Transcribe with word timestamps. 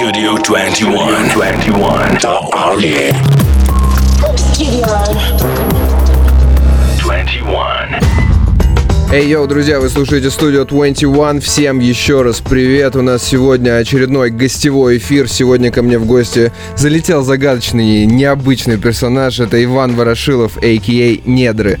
Studio 0.00 0.34
21. 0.42 1.28
21. 1.34 2.16
The 2.20 2.34
Army. 2.54 3.12
Studio 4.34 4.86
21. 7.02 8.00
Эй, 9.12 9.28
йоу, 9.28 9.46
друзья, 9.46 9.78
вы 9.78 9.90
слушаете 9.90 10.30
студию 10.30 10.64
21. 10.64 11.42
Всем 11.42 11.80
еще 11.80 12.22
раз 12.22 12.40
привет. 12.40 12.96
У 12.96 13.02
нас 13.02 13.22
сегодня 13.22 13.76
очередной 13.76 14.30
гостевой 14.30 14.96
эфир. 14.96 15.28
Сегодня 15.28 15.70
ко 15.70 15.82
мне 15.82 15.98
в 15.98 16.06
гости 16.06 16.50
залетел 16.76 17.22
загадочный, 17.22 18.06
необычный 18.06 18.78
персонаж. 18.78 19.38
Это 19.38 19.62
Иван 19.62 19.96
Ворошилов, 19.96 20.56
а.к.а. 20.56 21.20
Недры. 21.28 21.78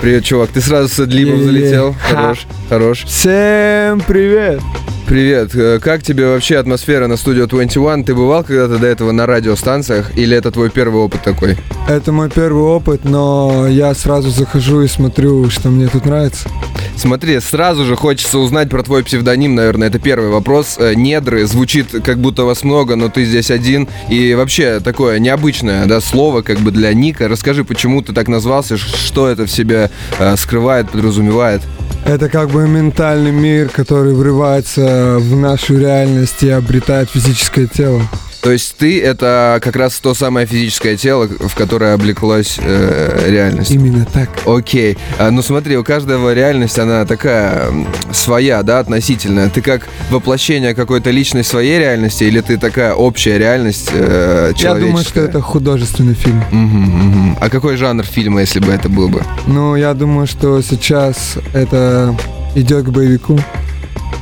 Привет, 0.00 0.24
чувак. 0.24 0.50
Ты 0.50 0.60
сразу 0.60 0.88
с 0.88 0.98
Эдлибом 0.98 1.42
Е-е-е. 1.42 1.46
залетел. 1.46 1.94
Хорош, 2.10 2.48
хорош. 2.68 3.04
Всем 3.04 4.00
привет! 4.00 4.60
Привет. 5.08 5.54
Э, 5.54 5.78
Как 5.80 6.02
тебе 6.02 6.26
вообще 6.26 6.58
атмосфера 6.58 7.06
на 7.06 7.16
студию 7.16 7.46
21? 7.46 8.04
Ты 8.04 8.14
бывал 8.14 8.44
когда-то 8.44 8.78
до 8.78 8.86
этого 8.86 9.10
на 9.10 9.24
радиостанциях? 9.24 10.14
Или 10.18 10.36
это 10.36 10.50
твой 10.50 10.68
первый 10.68 11.00
опыт 11.00 11.22
такой? 11.22 11.56
Это 11.88 12.12
мой 12.12 12.28
первый 12.28 12.62
опыт, 12.62 13.04
но 13.04 13.66
я 13.68 13.94
сразу 13.94 14.28
захожу 14.28 14.82
и 14.82 14.86
смотрю, 14.86 15.48
что 15.48 15.70
мне 15.70 15.88
тут 15.88 16.04
нравится. 16.04 16.50
Смотри, 16.98 17.38
сразу 17.38 17.84
же 17.84 17.94
хочется 17.94 18.40
узнать 18.40 18.68
про 18.68 18.82
твой 18.82 19.04
псевдоним, 19.04 19.54
наверное, 19.54 19.86
это 19.86 20.00
первый 20.00 20.30
вопрос. 20.30 20.74
Э, 20.78 20.94
Недры 20.94 21.46
звучит, 21.46 21.86
как 22.02 22.18
будто 22.18 22.42
вас 22.42 22.64
много, 22.64 22.96
но 22.96 23.08
ты 23.08 23.24
здесь 23.24 23.52
один. 23.52 23.86
И 24.10 24.34
вообще 24.34 24.80
такое 24.80 25.20
необычное, 25.20 25.86
да, 25.86 26.00
слово 26.00 26.42
как 26.42 26.58
бы 26.58 26.72
для 26.72 26.92
ника. 26.92 27.28
Расскажи, 27.28 27.64
почему 27.64 28.02
ты 28.02 28.12
так 28.12 28.26
назвался, 28.26 28.76
что 28.76 29.28
это 29.28 29.46
в 29.46 29.50
себе 29.50 29.92
э, 30.18 30.36
скрывает, 30.36 30.90
подразумевает. 30.90 31.62
Это 32.04 32.28
как 32.28 32.50
бы 32.50 32.66
ментальный 32.66 33.32
мир, 33.32 33.68
который 33.68 34.12
врывается 34.12 35.18
в 35.20 35.36
нашу 35.36 35.78
реальность 35.78 36.42
и 36.42 36.50
обретает 36.50 37.10
физическое 37.10 37.68
тело. 37.68 38.02
То 38.40 38.52
есть 38.52 38.76
ты 38.76 39.02
это 39.02 39.58
как 39.62 39.74
раз 39.76 39.98
то 39.98 40.14
самое 40.14 40.46
физическое 40.46 40.96
тело, 40.96 41.26
в 41.26 41.54
которое 41.56 41.94
облеклась 41.94 42.56
э, 42.60 43.24
реальность. 43.26 43.70
Именно 43.70 44.06
так. 44.06 44.28
Окей. 44.46 44.96
А, 45.18 45.30
ну 45.30 45.42
смотри, 45.42 45.76
у 45.76 45.82
каждого 45.84 46.32
реальность, 46.32 46.78
она 46.78 47.04
такая 47.04 47.70
своя, 48.12 48.62
да, 48.62 48.78
относительная. 48.78 49.48
Ты 49.50 49.60
как 49.60 49.88
воплощение 50.10 50.74
какой-то 50.74 51.10
личной 51.10 51.42
своей 51.44 51.78
реальности 51.78 52.24
или 52.24 52.40
ты 52.40 52.58
такая 52.58 52.94
общая 52.94 53.38
реальность 53.38 53.90
э, 53.92 54.52
Я 54.56 54.74
думаю, 54.74 54.98
что 54.98 55.14
человеческая? 55.14 55.24
это 55.24 55.40
художественный 55.40 56.14
фильм. 56.14 56.42
Мгм, 56.52 56.82
мгм. 56.82 57.38
А 57.40 57.50
какой 57.50 57.76
жанр 57.76 58.04
фильма, 58.04 58.40
если 58.40 58.60
бы 58.60 58.70
это 58.72 58.88
был 58.88 59.08
бы? 59.08 59.22
Ну, 59.46 59.74
я 59.74 59.94
думаю, 59.94 60.26
что 60.26 60.62
сейчас 60.62 61.34
это 61.52 62.14
идет 62.54 62.84
к 62.84 62.90
боевику. 62.90 63.38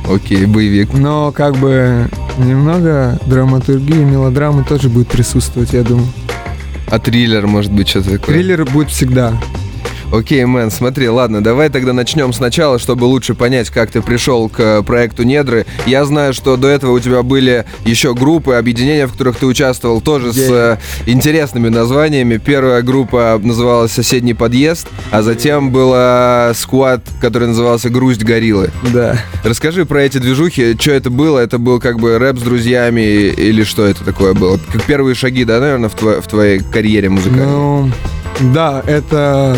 Окей, 0.09 0.45
боевик. 0.45 0.93
Но 0.93 1.31
как 1.31 1.55
бы 1.57 2.09
немного 2.37 3.19
драматургии, 3.25 4.03
мелодрамы 4.03 4.63
тоже 4.63 4.89
будет 4.89 5.07
присутствовать, 5.07 5.73
я 5.73 5.83
думаю. 5.83 6.07
А 6.89 6.99
триллер, 6.99 7.47
может 7.47 7.71
быть, 7.73 7.89
что-то 7.89 8.11
такое? 8.11 8.35
Триллер 8.35 8.65
будет 8.65 8.89
всегда. 8.89 9.33
Окей, 10.11 10.45
мэн, 10.45 10.71
смотри, 10.71 11.09
ладно, 11.09 11.43
давай 11.43 11.69
тогда 11.69 11.91
начнем 11.91 12.31
сначала, 12.31 12.79
чтобы 12.79 13.03
лучше 13.03 13.33
понять, 13.33 13.69
как 13.69 13.91
ты 13.91 14.01
пришел 14.01 14.47
к 14.47 14.59
э, 14.59 14.81
проекту 14.83 15.23
Недры. 15.23 15.65
Я 15.85 16.05
знаю, 16.05 16.33
что 16.33 16.55
до 16.55 16.69
этого 16.69 16.91
у 16.91 16.99
тебя 16.99 17.23
были 17.23 17.65
еще 17.85 18.13
группы, 18.13 18.53
объединения, 18.53 19.07
в 19.07 19.11
которых 19.11 19.35
ты 19.37 19.45
участвовал, 19.45 19.99
тоже 19.99 20.31
с 20.31 20.49
э, 20.49 20.77
интересными 21.05 21.67
названиями. 21.67 22.37
Первая 22.37 22.81
группа 22.81 23.39
называлась 23.43 23.91
«Соседний 23.91 24.33
подъезд», 24.33 24.87
а 25.11 25.21
затем 25.21 25.71
была 25.71 26.53
сквад, 26.55 27.01
который 27.19 27.49
назывался 27.49 27.89
«Грусть 27.89 28.23
гориллы». 28.23 28.71
Да. 28.93 29.17
Расскажи 29.43 29.85
про 29.85 30.03
эти 30.03 30.19
движухи, 30.19 30.77
что 30.79 30.91
это 30.91 31.09
было? 31.09 31.39
Это 31.39 31.57
был 31.57 31.79
как 31.81 31.99
бы 31.99 32.17
рэп 32.17 32.39
с 32.39 32.41
друзьями 32.43 33.01
или 33.01 33.63
что 33.63 33.85
это 33.85 34.05
такое 34.05 34.33
было? 34.33 34.57
Как 34.71 34.83
первые 34.83 35.15
шаги, 35.15 35.43
да, 35.43 35.59
наверное, 35.59 35.89
в, 35.89 35.95
тво- 35.95 36.21
в 36.21 36.27
твоей 36.27 36.59
карьере 36.59 37.09
музыкальной? 37.09 37.45
Ну, 37.45 37.91
да, 38.53 38.83
это, 38.85 39.57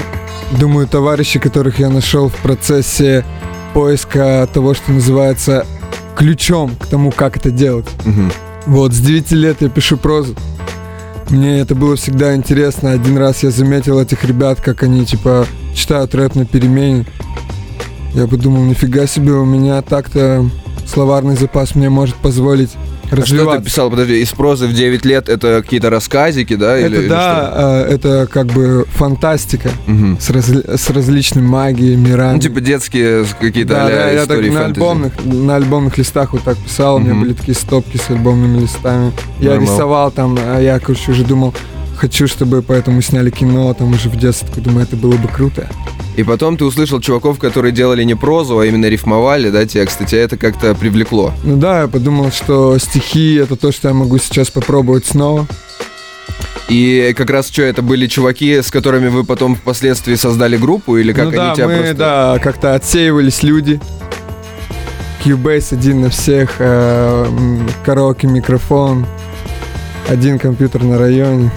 думаю, 0.57 0.87
товарищи, 0.87 1.39
которых 1.39 1.79
я 1.79 1.89
нашел 1.89 2.29
в 2.29 2.35
процессе 2.35 3.25
поиска 3.73 4.47
того, 4.51 4.73
что 4.73 4.91
называется 4.91 5.65
ключом 6.15 6.75
к 6.75 6.87
тому, 6.87 7.11
как 7.11 7.37
это 7.37 7.51
делать. 7.51 7.87
Мгм. 8.05 8.31
Вот, 8.65 8.93
с 8.93 8.99
9 8.99 9.31
лет 9.31 9.61
я 9.61 9.69
пишу 9.69 9.97
прозу. 9.97 10.35
Мне 11.29 11.59
это 11.59 11.75
было 11.75 11.95
всегда 11.95 12.35
интересно. 12.35 12.91
Один 12.91 13.17
раз 13.17 13.43
я 13.43 13.51
заметил 13.51 13.99
этих 13.99 14.23
ребят, 14.23 14.61
как 14.61 14.83
они, 14.83 15.05
типа, 15.05 15.45
читают 15.75 16.15
рэп 16.15 16.35
на 16.35 16.45
перемене. 16.45 17.05
Я 18.13 18.27
подумал, 18.27 18.63
нифига 18.63 19.05
себе, 19.05 19.33
у 19.33 19.45
меня 19.45 19.81
так-то 19.81 20.49
словарный 20.87 21.35
запас 21.35 21.75
мне 21.75 21.89
может 21.89 22.15
позволить 22.15 22.71
А 23.11 23.15
что 23.15 23.21
развиваться. 23.35 23.59
ты 23.59 23.65
писал, 23.65 23.89
подожди, 23.89 24.21
из 24.21 24.29
прозы 24.29 24.67
в 24.67 24.73
9 24.73 25.05
лет 25.05 25.29
это 25.29 25.61
какие-то 25.61 25.89
рассказики, 25.89 26.55
да? 26.55 26.77
или- 26.79 26.87
Это 26.87 27.01
или 27.01 27.07
да, 27.07 27.53
э, 27.87 27.93
это 27.95 28.27
как 28.31 28.47
бы 28.47 28.85
фантастика? 28.93 29.69
Мгм. 29.87 30.19
с, 30.19 30.29
разли- 30.29 30.77
с 30.77 30.89
различной 30.89 31.41
магией, 31.41 31.95
мирами. 31.95 32.33
Ну, 32.35 32.39
типа 32.39 32.61
детские 32.61 33.25
какие-то 33.39 33.73
да, 33.73 33.87
да, 33.87 34.11
я 34.11 34.25
так 34.25 34.39
на 34.51 34.65
альбомных, 34.65 35.13
на 35.25 35.55
альбомных 35.55 35.97
листах 35.97 36.33
вот 36.33 36.43
так 36.43 36.57
писал, 36.57 36.95
у 36.97 36.99
меня 36.99 37.15
были 37.15 37.33
такие 37.33 37.55
стопки 37.55 37.97
с 37.97 38.09
альбомными 38.09 38.61
листами. 38.61 39.11
Я 39.39 39.51
Нормал. 39.51 39.73
рисовал 39.73 40.11
там, 40.11 40.37
а 40.39 40.59
я, 40.59 40.79
короче, 40.79 41.11
уже 41.11 41.23
думал, 41.23 41.53
хочу, 41.97 42.27
чтобы 42.27 42.61
поэтому 42.61 43.01
сняли 43.01 43.29
кино, 43.29 43.73
там 43.73 43.91
уже 43.91 44.09
в 44.09 44.15
детстве, 44.17 44.61
думаю, 44.61 44.83
это 44.83 44.95
было 44.95 45.13
бы 45.17 45.27
круто. 45.27 45.69
И 46.19 46.23
потом 46.23 46.57
ты 46.57 46.65
услышал 46.65 46.99
чуваков, 46.99 47.39
которые 47.39 47.71
делали 47.71 48.03
не 48.03 48.13
прозу, 48.13 48.59
а 48.59 48.65
именно 48.65 48.87
рифмовали, 48.87 49.49
да, 49.51 49.65
тексты. 49.65 50.03
Тебя 50.03 50.23
это 50.23 50.35
как-то 50.35 50.75
привлекло. 50.75 51.33
Ну 51.45 51.55
да, 51.55 51.83
я 51.83 51.87
подумал, 51.87 52.29
что 52.29 52.77
стихи— 52.77 53.35
это 53.41 53.55
то, 53.55 53.71
что 53.71 53.87
я 53.87 53.93
могу 53.93 54.17
сейчас 54.17 54.49
попробовать 54.49 55.05
снова. 55.05 55.47
И 56.67 57.15
как 57.17 57.29
раз 57.29 57.47
что, 57.47 57.61
это 57.61 57.81
были 57.81 58.05
чуваки, 58.07 58.61
с 58.61 58.69
которыми 58.69 59.07
вы 59.07 59.23
потом 59.23 59.55
впоследствии 59.55 60.15
создали 60.15 60.57
группу, 60.57 60.97
или 60.97 61.13
как 61.13 61.23
ну 61.23 61.29
они 61.29 61.37
да, 61.37 61.55
тебя 61.55 61.67
мы, 61.69 61.77
просто... 61.77 61.95
да, 61.95 62.39
как-то 62.43 62.75
отсеивались 62.75 63.41
люди. 63.41 63.79
Cubase 65.23 65.73
один 65.73 66.01
на 66.01 66.09
всех, 66.09 66.55
э, 66.59 67.25
м, 67.29 67.65
караоке 67.85 68.27
микрофон, 68.27 69.05
один 70.09 70.37
компьютер 70.37 70.83
на 70.83 70.97
районе. 70.97 71.49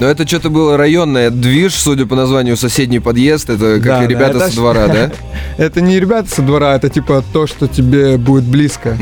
Но 0.00 0.06
это 0.06 0.26
что-то 0.26 0.50
было 0.50 0.76
районное 0.76 1.30
движ, 1.30 1.74
судя 1.74 2.06
по 2.06 2.16
названию 2.16 2.56
соседний 2.56 2.98
подъезд. 3.00 3.48
Это 3.48 3.74
как 3.74 3.84
Да, 3.84 3.98
и 4.04 4.06
да, 4.06 4.06
ребята 4.06 4.38
это 4.38 4.48
со 4.48 4.56
двора, 4.56 4.88
да? 4.88 5.10
Это 5.56 5.80
не 5.80 6.00
ребята 6.00 6.28
со 6.28 6.42
двора, 6.42 6.74
это 6.74 6.88
типа 6.88 7.22
то, 7.32 7.46
что 7.46 7.68
тебе 7.68 8.16
будет 8.16 8.44
близко. 8.44 8.96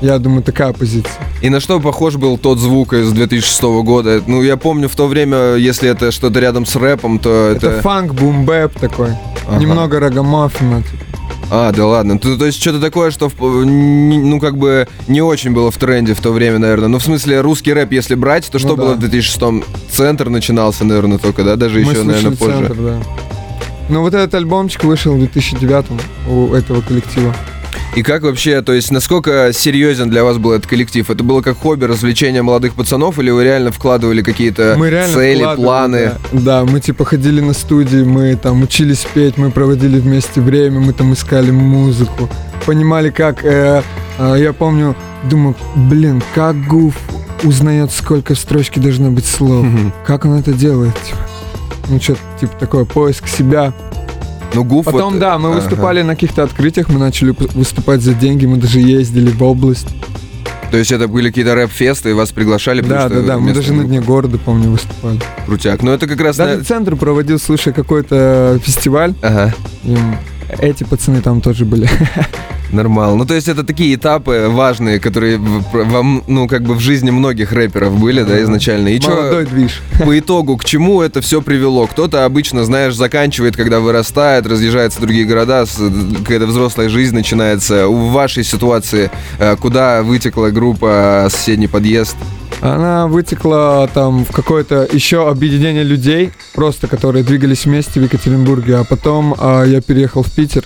Я 0.00 0.18
думаю, 0.18 0.42
такая 0.42 0.72
позиция. 0.72 1.12
И 1.42 1.48
на 1.48 1.60
что 1.60 1.78
похож 1.78 2.16
был 2.16 2.36
тот 2.36 2.58
звук 2.58 2.92
из 2.92 3.12
2006 3.12 3.62
года? 3.84 4.20
Ну, 4.26 4.42
я 4.42 4.56
помню 4.56 4.88
в 4.88 4.96
то 4.96 5.06
время, 5.06 5.54
если 5.54 5.88
это 5.88 6.10
что-то 6.10 6.40
рядом 6.40 6.66
с 6.66 6.74
рэпом, 6.74 7.20
то 7.20 7.50
это... 7.54 7.68
Это, 7.68 7.82
фанк, 7.82 8.12
бум-бэп 8.12 8.80
такой. 8.80 9.10
Ага. 9.46 9.60
Немного 9.60 10.00
рогомаффина. 10.00 10.82
типа. 10.82 11.04
А, 11.54 11.70
да 11.70 11.86
ладно. 11.86 12.18
То, 12.18 12.38
то 12.38 12.46
есть 12.46 12.58
что-то 12.58 12.80
такое, 12.80 13.10
что, 13.10 13.28
в- 13.28 13.64
ну, 13.66 14.40
как 14.40 14.56
бы 14.56 14.88
не 15.06 15.20
очень 15.20 15.52
было 15.52 15.70
в 15.70 15.76
тренде 15.76 16.14
в 16.14 16.20
то 16.22 16.32
время, 16.32 16.58
наверное. 16.58 16.88
Ну, 16.88 16.98
в 16.98 17.02
смысле, 17.04 17.42
русский 17.42 17.74
рэп, 17.74 17.92
если 17.92 18.14
брать, 18.14 18.46
то 18.46 18.54
Ну 18.54 18.58
что 18.58 18.74
да. 18.74 18.82
было 18.82 18.94
в 18.94 18.98
2006 19.00 19.62
Центр 19.90 20.30
начинался, 20.30 20.84
наверное, 20.86 21.18
только, 21.18 21.44
да? 21.44 21.56
Даже 21.56 21.80
Мы 21.80 21.92
еще, 21.92 22.04
наверное, 22.04 22.36
позже. 22.36 22.52
«Центр», 22.56 22.74
да. 22.76 23.02
Ну 23.90 24.00
вот 24.00 24.14
этот 24.14 24.34
альбомчик 24.34 24.84
вышел 24.84 25.14
в 25.14 25.18
2009 25.18 25.84
у 26.30 26.54
этого 26.54 26.80
коллектива. 26.80 27.36
И 27.94 28.02
как 28.02 28.22
вообще, 28.22 28.62
то 28.62 28.72
есть, 28.72 28.90
насколько 28.90 29.50
серьезен 29.52 30.08
для 30.08 30.24
вас 30.24 30.38
был 30.38 30.52
этот 30.52 30.66
коллектив? 30.66 31.08
Это 31.10 31.22
было 31.22 31.42
как 31.42 31.58
хобби, 31.58 31.84
развлечение 31.84 32.40
молодых 32.40 32.74
пацанов, 32.74 33.18
или 33.18 33.30
вы 33.30 33.44
реально 33.44 33.70
вкладывали 33.70 34.22
какие-то 34.22 34.76
цели, 35.12 35.46
планы? 35.56 36.12
Да. 36.32 36.62
Да, 36.62 36.64
мы 36.64 36.80
типа 36.80 37.04
ходили 37.04 37.40
на 37.40 37.52
студии, 37.52 38.02
мы 38.02 38.34
там 38.36 38.62
учились 38.62 39.06
петь, 39.12 39.36
мы 39.36 39.50
проводили 39.50 40.00
вместе 40.00 40.40
время, 40.40 40.80
мы 40.80 40.94
там 40.94 41.12
искали 41.12 41.50
музыку, 41.50 42.30
понимали, 42.64 43.10
как... 43.10 43.44
э, 43.44 43.82
э, 44.18 44.36
я 44.38 44.52
помню, 44.54 44.96
думаю, 45.28 45.54
блин, 45.74 46.22
как 46.34 46.56
Гуф 46.66 46.94
узнает, 47.44 47.90
сколько 47.92 48.34
в 48.34 48.38
строчке 48.38 48.80
должно 48.80 49.10
быть 49.10 49.26
слов. 49.26 49.64
Мгм. 49.64 49.92
Как 50.06 50.24
он 50.24 50.38
это 50.38 50.52
делает? 50.52 50.94
Типа? 51.04 51.18
Ну, 51.88 52.00
что-то 52.00 52.20
типа 52.40 52.52
такое, 52.58 52.84
поиск 52.84 53.28
себя. 53.28 53.74
Ну, 54.54 54.64
Гуф 54.64 54.84
Потом, 54.86 55.14
вот- 55.14 55.20
да, 55.20 55.38
мы 55.38 55.50
Ага. 55.50 55.60
выступали 55.60 56.02
на 56.02 56.14
каких-то 56.14 56.42
открытиях, 56.42 56.88
мы 56.88 56.98
начали 56.98 57.34
выступать 57.54 58.00
за 58.02 58.14
деньги, 58.14 58.46
мы 58.46 58.56
даже 58.58 58.80
ездили 58.80 59.30
в 59.30 59.42
область. 59.42 59.88
То 60.70 60.78
есть 60.78 60.90
это 60.90 61.06
были 61.06 61.28
какие-то 61.28 61.54
рэп-фесты, 61.54 62.10
и 62.10 62.12
вас 62.14 62.30
приглашали? 62.32 62.80
Да, 62.80 63.08
да, 63.08 63.20
да, 63.20 63.38
мы 63.38 63.52
даже 63.52 63.74
на. 63.74 63.84
Дне 63.84 64.00
города, 64.00 64.38
помню, 64.38 64.70
выступали. 64.70 65.20
Крутяк. 65.46 65.82
Ну, 65.82 65.92
это 65.92 66.06
как 66.06 66.18
раз... 66.20 66.36
Даже 66.36 66.58
на- 66.58 66.64
центр 66.64 66.96
проводил, 66.96 67.38
слушай, 67.38 67.72
какой-то 67.74 68.58
фестиваль. 68.62 69.12
Ага. 69.20 69.54
И 69.84 69.96
эти 70.58 70.84
пацаны 70.84 71.20
там 71.20 71.40
тоже 71.42 71.64
были. 71.66 71.88
Нормально. 72.72 73.16
Ну, 73.16 73.24
то 73.26 73.34
есть 73.34 73.48
это 73.48 73.64
такие 73.64 73.94
этапы 73.94 74.46
важные, 74.48 74.98
которые 74.98 75.38
вам, 75.38 76.24
ну, 76.26 76.48
как 76.48 76.62
бы 76.62 76.74
в 76.74 76.80
жизни 76.80 77.10
многих 77.10 77.52
рэперов 77.52 77.98
были, 77.98 78.22
да, 78.22 78.40
изначально. 78.42 78.88
И 78.88 78.98
чё, 79.00 79.10
Молодой 79.14 79.46
движ. 79.46 79.80
по 80.04 80.18
итогу, 80.18 80.56
к 80.56 80.64
чему 80.64 81.02
это 81.02 81.20
все 81.20 81.42
привело? 81.42 81.86
Кто-то 81.86 82.24
обычно, 82.24 82.64
знаешь, 82.64 82.94
заканчивает, 82.94 83.56
когда 83.56 83.80
вырастает, 83.80 84.46
разъезжается 84.46 84.98
в 84.98 85.02
другие 85.02 85.26
города, 85.26 85.66
с- 85.66 85.78
какая-то 86.18 86.46
взрослая 86.46 86.88
жизнь 86.88 87.14
начинается. 87.14 87.88
В 87.88 88.12
вашей 88.12 88.42
ситуации, 88.44 89.10
э, 89.38 89.56
куда 89.56 90.02
вытекла 90.02 90.48
группа 90.48 91.28
«Соседний 91.30 91.68
подъезд»? 91.68 92.16
Она 92.60 93.08
вытекла 93.08 93.88
там 93.92 94.24
в 94.24 94.30
какое-то 94.30 94.88
еще 94.92 95.28
объединение 95.28 95.82
людей, 95.82 96.30
просто 96.54 96.86
которые 96.86 97.24
двигались 97.24 97.64
вместе 97.64 97.98
в 97.98 98.04
Екатеринбурге, 98.04 98.76
а 98.76 98.84
потом 98.84 99.34
а, 99.36 99.64
я 99.64 99.80
переехал 99.80 100.22
в 100.22 100.30
Питер 100.30 100.64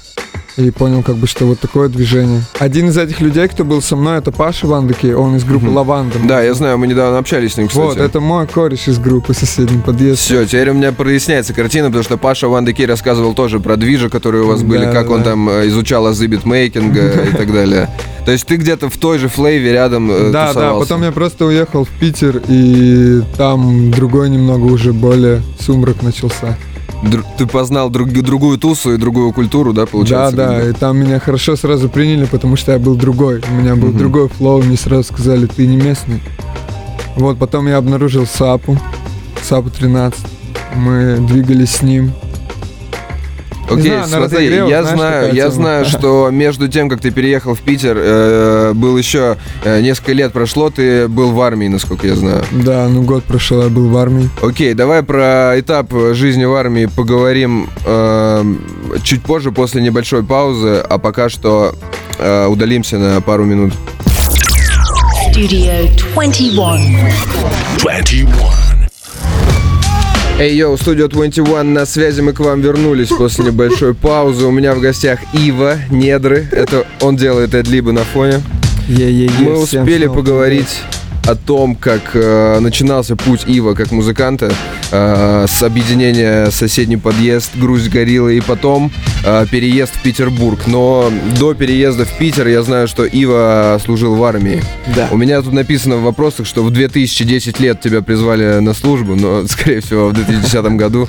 и 0.56 0.70
понял, 0.70 1.02
как 1.02 1.16
бы, 1.16 1.26
что 1.26 1.44
вот 1.44 1.60
такое 1.60 1.88
движение. 1.88 2.42
Один 2.58 2.88
из 2.88 2.96
этих 2.96 3.20
людей, 3.20 3.46
кто 3.48 3.64
был 3.64 3.82
со 3.82 3.94
мной, 3.94 4.18
это 4.18 4.32
Паша 4.32 4.66
Вандаки, 4.66 5.12
он 5.12 5.36
из 5.36 5.44
группы 5.44 5.66
Мгм. 5.66 5.76
Лаванда. 5.76 6.18
Да, 6.26 6.40
я 6.42 6.54
знаю, 6.54 6.78
мы 6.78 6.86
недавно 6.86 7.18
общались 7.18 7.52
с 7.54 7.56
ним, 7.58 7.68
кстати. 7.68 7.84
Вот, 7.84 7.98
это 7.98 8.20
мой 8.20 8.46
кореш 8.46 8.88
из 8.88 8.98
группы 8.98 9.34
«Соседний 9.34 9.80
подъезд». 9.82 10.20
Все, 10.20 10.46
теперь 10.46 10.70
у 10.70 10.74
меня 10.74 10.92
проясняется 10.92 11.52
картина, 11.52 11.88
потому 11.88 12.04
что 12.04 12.16
Паша 12.16 12.48
Ван 12.48 12.64
де 12.64 12.72
Кей 12.72 12.86
рассказывал 12.86 13.34
тоже 13.34 13.60
про 13.60 13.76
движи, 13.76 14.08
которые 14.08 14.44
у 14.44 14.46
вас 14.48 14.62
были, 14.62 14.86
Да, 14.86 14.92
как 14.92 15.10
он 15.10 15.18
да. 15.22 15.30
там 15.30 15.48
э, 15.48 15.68
изучал 15.68 16.06
азы 16.06 16.26
битмейкинга 16.26 17.10
и 17.32 17.36
так 17.36 17.52
далее. 17.52 17.90
То 18.24 18.32
есть 18.32 18.46
ты 18.46 18.56
где-то 18.56 18.88
в 18.88 18.96
той 18.96 19.18
же 19.18 19.28
флейве 19.28 19.72
рядом 19.72 20.10
э, 20.10 20.30
Да, 20.32 20.46
да, 20.46 20.54
тусовался. 20.54 20.88
потом 20.88 21.02
я 21.04 21.12
просто 21.12 21.44
уехал 21.44 21.84
в 21.84 21.88
Питер, 21.90 22.40
и 22.48 23.20
там 23.36 23.90
другой 23.90 24.30
немного 24.30 24.64
уже 24.64 24.92
более 24.94 25.42
сумрак 25.60 26.02
начался. 26.02 26.56
Дру- 27.02 27.24
Ты 27.36 27.46
познал 27.46 27.90
друг- 27.90 28.10
другую 28.10 28.58
тусу 28.58 28.94
и 28.94 28.96
другую 28.96 29.32
культуру, 29.32 29.72
да, 29.72 29.86
получается? 29.86 30.36
да, 30.36 30.48
да, 30.58 30.60
бы? 30.64 30.70
и 30.70 30.72
там 30.72 30.98
меня 30.98 31.20
хорошо 31.20 31.54
сразу 31.56 31.88
приняли, 31.88 32.24
потому 32.24 32.56
что 32.56 32.72
я 32.72 32.78
был 32.78 32.94
другой. 32.96 33.42
У 33.50 33.54
меня 33.54 33.76
был 33.76 33.88
Мгм. 33.88 33.98
другой 33.98 34.28
флоу, 34.28 34.62
мне 34.62 34.76
сразу 34.76 35.04
сказали, 35.04 35.46
ты 35.46 35.66
не 35.66 35.76
местный. 35.76 36.20
Вот, 37.16 37.38
потом 37.38 37.66
я 37.68 37.76
обнаружил 37.76 38.26
Сапу, 38.26 38.78
Сапу 39.42 39.70
13. 39.70 40.20
Мы 40.74 41.16
двигались 41.20 41.76
с 41.76 41.82
ним. 41.82 42.12
Окей, 43.70 43.82
знаю, 43.82 44.08
на 44.08 44.28
смотри, 44.28 44.46
я 44.46 44.82
знаешь, 44.82 44.98
знаю, 44.98 45.26
я 45.34 45.42
тема. 45.42 45.50
знаю, 45.50 45.84
что 45.86 46.28
между 46.32 46.68
тем, 46.68 46.88
как 46.88 47.00
ты 47.00 47.10
переехал 47.10 47.54
в 47.54 47.60
Питер, 47.60 47.96
э, 47.98 48.72
был 48.74 48.96
еще 48.96 49.36
э, 49.64 49.80
несколько 49.80 50.12
лет 50.12 50.32
прошло, 50.32 50.70
ты 50.70 51.08
был 51.08 51.32
в 51.32 51.40
армии, 51.40 51.68
насколько 51.68 52.06
я 52.06 52.14
знаю. 52.14 52.44
Да, 52.52 52.86
ну 52.88 53.02
год 53.02 53.24
прошел, 53.24 53.62
я 53.62 53.68
был 53.68 53.88
в 53.88 53.96
армии. 53.96 54.30
Окей, 54.42 54.74
давай 54.74 55.02
про 55.02 55.54
этап 55.58 55.92
жизни 56.12 56.44
в 56.44 56.54
армии 56.54 56.86
поговорим 56.86 57.68
эм, 57.84 58.60
чуть 59.02 59.22
позже, 59.22 59.50
после 59.52 59.82
небольшой 59.82 60.22
паузы, 60.22 60.76
а 60.88 60.98
пока 60.98 61.28
что 61.28 61.74
э, 62.18 62.46
удалимся 62.46 62.98
на 62.98 63.20
пару 63.20 63.44
минут. 63.44 63.72
Studio 65.32 65.90
21. 66.14 67.10
21. 67.80 68.65
Эй, 70.38 70.54
йоу, 70.54 70.76
студио 70.76 71.08
21 71.08 71.72
на 71.72 71.86
связи, 71.86 72.20
мы 72.20 72.34
к 72.34 72.40
вам 72.40 72.60
вернулись 72.60 73.08
после 73.08 73.46
небольшой 73.46 73.94
паузы. 73.94 74.44
У 74.44 74.50
меня 74.50 74.74
в 74.74 74.80
гостях 74.80 75.18
Ива, 75.32 75.76
Недры, 75.90 76.46
это 76.52 76.86
он 77.00 77.16
делает 77.16 77.54
Эдлибы 77.54 77.92
на 77.92 78.04
фоне. 78.04 78.42
Е-е-е, 78.86 79.30
Мы 79.40 79.64
всем 79.64 79.84
успели 79.84 80.04
снова 80.04 80.18
поговорить 80.18 80.82
о 81.26 81.34
том, 81.34 81.74
как 81.74 82.10
э, 82.14 82.58
начинался 82.60 83.16
путь 83.16 83.44
Ива 83.46 83.74
как 83.74 83.90
музыканта 83.90 84.52
э, 84.92 85.46
с 85.48 85.62
объединения 85.62 86.50
соседний 86.50 86.96
подъезд, 86.96 87.50
Грусть 87.56 87.88
Горилла 87.90 88.28
и 88.28 88.40
потом 88.40 88.92
э, 89.24 89.46
переезд 89.50 89.96
в 89.96 90.02
Петербург. 90.02 90.60
Но 90.66 91.10
до 91.38 91.54
переезда 91.54 92.04
в 92.04 92.16
Питер 92.16 92.46
я 92.46 92.62
знаю, 92.62 92.86
что 92.86 93.04
Ива 93.04 93.80
служил 93.84 94.14
в 94.14 94.22
армии. 94.22 94.62
Да. 94.94 95.08
У 95.10 95.16
меня 95.16 95.42
тут 95.42 95.52
написано 95.52 95.96
в 95.96 96.02
вопросах, 96.02 96.46
что 96.46 96.62
в 96.62 96.70
2010 96.70 97.58
лет 97.58 97.80
тебя 97.80 98.02
призвали 98.02 98.60
на 98.60 98.72
службу, 98.72 99.16
но, 99.16 99.46
скорее 99.48 99.80
всего, 99.80 100.08
в 100.08 100.12
2010 100.12 100.64
году. 100.76 101.08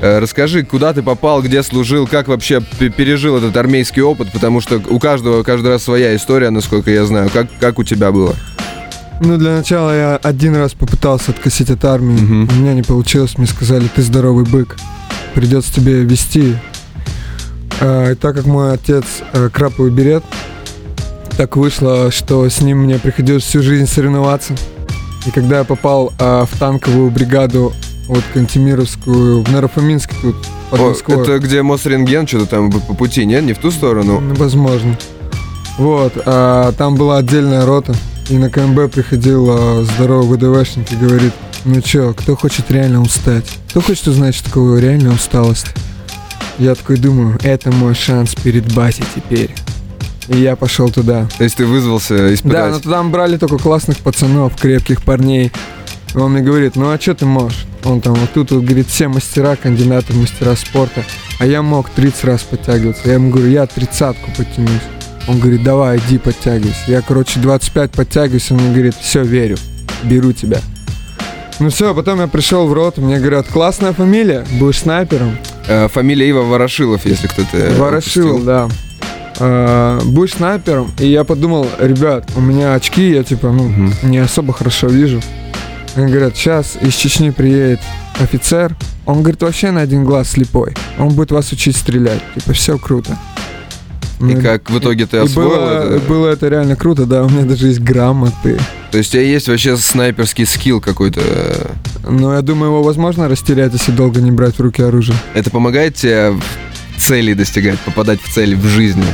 Э, 0.00 0.20
Расскажи, 0.20 0.64
куда 0.64 0.92
ты 0.92 1.02
попал, 1.02 1.42
где 1.42 1.62
служил, 1.64 2.06
как 2.06 2.28
вообще 2.28 2.60
пережил 2.60 3.36
этот 3.38 3.56
армейский 3.56 4.02
опыт, 4.02 4.30
потому 4.32 4.60
что 4.60 4.80
у 4.88 5.00
каждого 5.00 5.42
каждый 5.42 5.68
раз 5.68 5.82
своя 5.82 6.14
история, 6.14 6.50
насколько 6.50 6.90
я 6.90 7.04
знаю. 7.04 7.28
Как, 7.32 7.48
как 7.58 7.78
у 7.78 7.84
тебя 7.84 8.12
было? 8.12 8.36
Ну, 9.20 9.38
для 9.38 9.56
начала 9.56 9.96
я 9.96 10.16
один 10.16 10.54
раз 10.56 10.74
попытался 10.74 11.30
откосить 11.30 11.70
от 11.70 11.84
армии. 11.84 12.20
Мгм. 12.20 12.48
У 12.50 12.60
меня 12.60 12.74
не 12.74 12.82
получилось. 12.82 13.38
Мне 13.38 13.46
сказали, 13.46 13.88
ты 13.94 14.02
здоровый 14.02 14.44
бык. 14.44 14.76
Придется 15.34 15.72
тебе 15.72 16.02
вести. 16.02 16.56
А, 17.80 18.12
и 18.12 18.14
так 18.14 18.36
как 18.36 18.46
мой 18.46 18.72
отец 18.72 19.04
э, 19.32 19.48
краповый 19.52 19.90
берет, 19.90 20.24
так 21.36 21.56
вышло, 21.56 22.10
что 22.10 22.48
с 22.48 22.60
ним 22.60 22.78
мне 22.78 22.98
приходилось 22.98 23.42
всю 23.42 23.62
жизнь 23.62 23.86
соревноваться. 23.86 24.54
И 25.26 25.30
когда 25.30 25.58
я 25.58 25.64
попал 25.64 26.12
а, 26.18 26.46
в 26.46 26.58
танковую 26.58 27.10
бригаду, 27.10 27.72
вот 28.08 28.22
Кантемировскую, 28.32 29.42
в 29.42 29.50
Нарафаминске 29.50 30.14
тут, 30.22 30.36
под 30.70 30.80
О, 30.80 30.88
Москвой. 30.90 31.22
это 31.22 31.38
где 31.38 31.62
Мосрентген, 31.62 32.26
что-то 32.26 32.46
там 32.46 32.70
по 32.70 32.94
пути, 32.94 33.24
нет? 33.26 33.44
Не 33.44 33.52
в 33.52 33.58
ту 33.58 33.70
сторону? 33.70 34.20
Ну, 34.20 34.34
Возможно. 34.36 34.96
Вот, 35.78 36.12
а, 36.24 36.72
там 36.72 36.94
была 36.94 37.18
отдельная 37.18 37.66
рота, 37.66 37.94
и 38.28 38.38
на 38.38 38.50
КМБ 38.50 38.92
приходил 38.92 39.46
а, 39.50 39.84
здоровый 39.84 40.36
ВДВшник 40.36 40.90
и 40.92 40.96
говорит, 40.96 41.32
ну 41.64 41.80
чё, 41.80 42.12
кто 42.14 42.36
хочет 42.36 42.70
реально 42.70 43.02
устать? 43.02 43.46
Кто 43.70 43.80
хочет 43.80 44.08
узнать, 44.08 44.34
что 44.34 44.46
такое 44.46 44.80
реальная 44.80 45.12
усталость? 45.12 45.66
Я 46.58 46.74
такой 46.74 46.96
думаю, 46.96 47.38
это 47.42 47.70
мой 47.70 47.94
шанс 47.94 48.34
перед 48.34 48.72
Басей 48.74 49.04
теперь. 49.14 49.54
И 50.28 50.38
я 50.38 50.56
пошел 50.56 50.88
туда. 50.88 51.28
То 51.38 51.44
есть 51.44 51.56
ты 51.56 51.66
вызвался 51.66 52.16
Да, 52.16 52.34
испытать? 52.34 52.84
но 52.84 52.90
там 52.90 53.12
брали 53.12 53.36
только 53.36 53.58
классных 53.58 53.98
пацанов, 53.98 54.56
крепких 54.56 55.02
парней. 55.02 55.52
И 56.14 56.18
Он 56.18 56.32
мне 56.32 56.42
говорит, 56.42 56.74
ну 56.74 56.90
а 56.90 56.98
что 57.00 57.14
ты 57.14 57.26
можешь? 57.26 57.66
Он 57.84 58.00
там 58.00 58.14
вот 58.14 58.32
тут 58.32 58.50
вот, 58.50 58.64
говорит, 58.64 58.88
все 58.88 59.06
мастера, 59.06 59.54
кандидаты 59.54 60.12
в 60.14 60.20
мастера 60.20 60.56
спорта. 60.56 61.04
А 61.38 61.46
я 61.46 61.62
мог 61.62 61.90
30 61.90 62.24
раз 62.24 62.42
подтягиваться. 62.42 63.02
Я 63.04 63.14
ему 63.14 63.30
говорю, 63.30 63.48
я 63.50 63.66
тридцатку 63.66 64.30
подтянусь. 64.36 64.80
Он 65.28 65.38
говорит, 65.40 65.62
давай, 65.62 65.98
иди 65.98 66.18
подтягивайся. 66.18 66.78
Я, 66.86 67.02
короче, 67.02 67.40
25 67.40 67.90
подтягиваюсь, 67.92 68.50
он 68.50 68.58
мне 68.58 68.72
говорит, 68.72 68.94
все, 69.00 69.22
верю, 69.22 69.56
беру 70.04 70.32
тебя. 70.32 70.60
Ну 71.58 71.70
все, 71.70 71.94
потом 71.94 72.20
я 72.20 72.26
пришел 72.26 72.66
в 72.68 72.72
рот, 72.72 72.98
мне 72.98 73.18
говорят, 73.18 73.46
классная 73.48 73.92
фамилия, 73.92 74.44
будешь 74.58 74.80
снайпером. 74.80 75.36
Э, 75.66 75.88
фамилия 75.88 76.28
Ива 76.28 76.42
Ворошилов, 76.42 77.04
если 77.06 77.26
кто-то... 77.28 77.72
Ворошил, 77.78 78.26
упустил. 78.36 78.44
да. 78.46 78.68
А, 79.38 80.00
будешь 80.04 80.34
снайпером. 80.34 80.90
И 80.98 81.08
я 81.08 81.24
подумал, 81.24 81.66
ребят, 81.78 82.30
у 82.36 82.40
меня 82.40 82.74
очки, 82.74 83.10
я 83.10 83.22
типа, 83.24 83.50
ну, 83.52 83.64
Мгм. 83.68 83.92
не 84.04 84.18
особо 84.18 84.52
хорошо 84.52 84.86
вижу. 84.88 85.20
Они 85.94 86.06
говорят, 86.10 86.36
сейчас 86.36 86.76
из 86.80 86.94
Чечни 86.94 87.30
приедет 87.30 87.80
офицер. 88.20 88.76
Он 89.06 89.20
говорит, 89.22 89.42
вообще 89.42 89.70
на 89.70 89.80
один 89.80 90.04
глаз 90.04 90.30
слепой. 90.30 90.74
Он 90.98 91.08
будет 91.08 91.30
вас 91.32 91.52
учить 91.52 91.76
стрелять. 91.76 92.20
Типа, 92.34 92.52
все 92.52 92.76
круто. 92.78 93.16
И 94.20 94.24
Ну, 94.24 94.40
как 94.40 94.70
в 94.70 94.78
итоге 94.78 95.06
ты 95.06 95.18
освоил 95.18 95.50
было, 95.50 95.96
это? 95.96 96.06
было 96.06 96.28
это 96.28 96.48
реально 96.48 96.74
круто, 96.76 97.04
да, 97.04 97.24
у 97.24 97.28
меня 97.28 97.42
даже 97.42 97.66
есть 97.66 97.80
грамоты. 97.80 98.58
То 98.90 98.98
есть 98.98 99.10
у 99.10 99.12
тебя 99.12 99.22
есть 99.22 99.48
вообще 99.48 99.76
снайперский 99.76 100.46
скилл 100.46 100.80
какой-то? 100.80 101.20
Но 102.08 102.34
я 102.34 102.40
думаю, 102.40 102.70
его 102.70 102.82
возможно 102.82 103.28
растерять, 103.28 103.72
если 103.72 103.92
долго 103.92 104.20
не 104.20 104.30
брать 104.30 104.54
в 104.56 104.60
руки 104.60 104.82
оружие. 104.82 105.16
Это 105.34 105.50
помогает 105.50 105.96
тебе 105.96 106.34
цели 106.96 107.34
достигать, 107.34 107.78
попадать 107.80 108.20
в 108.22 108.32
цели 108.32 108.54
в 108.54 108.64
жизни? 108.64 109.04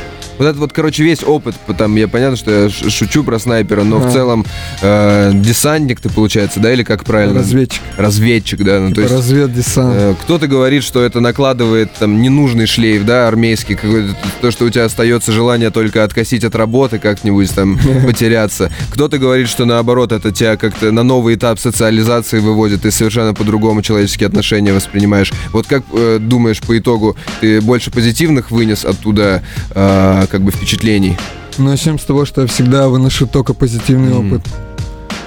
Вот 0.42 0.48
это 0.48 0.58
вот, 0.58 0.72
короче, 0.72 1.04
весь 1.04 1.22
опыт, 1.22 1.54
там, 1.78 1.94
я 1.94 2.08
понятно, 2.08 2.36
что 2.36 2.50
я 2.64 2.68
шучу 2.68 3.22
про 3.22 3.38
снайпера, 3.38 3.84
но 3.84 3.98
в 3.98 4.06
Да. 4.06 4.10
целом 4.10 4.44
э, 4.80 5.30
десантник 5.34 6.00
ты, 6.00 6.08
получается, 6.08 6.58
да, 6.58 6.72
или 6.72 6.82
как 6.82 7.04
правильно? 7.04 7.38
Разведчик. 7.38 7.80
Разведчик, 7.96 8.64
да, 8.64 8.80
ну 8.80 8.88
то 8.88 8.94
Типа 8.96 9.00
есть... 9.02 9.14
разведдесант. 9.14 9.94
э, 9.96 10.14
Кто-то 10.22 10.48
говорит, 10.48 10.82
что 10.82 11.00
это 11.00 11.20
накладывает 11.20 11.92
там 11.92 12.20
ненужный 12.20 12.66
шлейф, 12.66 13.04
да, 13.04 13.28
армейский, 13.28 13.76
какой-то, 13.76 14.16
то, 14.40 14.50
что 14.50 14.64
у 14.64 14.70
тебя 14.70 14.86
остается 14.86 15.30
желание 15.30 15.70
только 15.70 16.02
откосить 16.02 16.42
от 16.42 16.56
работы 16.56 16.98
как-нибудь 16.98 17.54
там 17.54 17.78
потеряться. 18.04 18.72
Кто-то 18.90 19.18
говорит, 19.18 19.48
что 19.48 19.64
наоборот, 19.64 20.10
это 20.10 20.32
тебя 20.32 20.56
как-то 20.56 20.90
на 20.90 21.04
новый 21.04 21.36
этап 21.36 21.60
социализации 21.60 22.40
выводит, 22.40 22.82
ты 22.82 22.90
совершенно 22.90 23.32
по-другому 23.32 23.80
человеческие 23.82 24.26
отношения 24.26 24.72
воспринимаешь. 24.72 25.32
Вот 25.52 25.68
как 25.68 25.84
э, 25.92 26.18
думаешь 26.20 26.58
по 26.60 26.76
итогу, 26.76 27.16
ты 27.40 27.60
больше 27.60 27.92
позитивных 27.92 28.50
вынес 28.50 28.84
оттуда 28.84 29.44
э, 29.70 30.26
как 30.32 30.40
бы 30.42 30.50
впечатлений? 30.50 31.16
Начнем 31.58 31.98
с 31.98 32.04
того, 32.04 32.24
что 32.24 32.40
я 32.40 32.46
всегда 32.46 32.88
выношу 32.88 33.26
только 33.26 33.52
позитивный 33.52 34.14
Мгм. 34.14 34.32
опыт. 34.32 34.42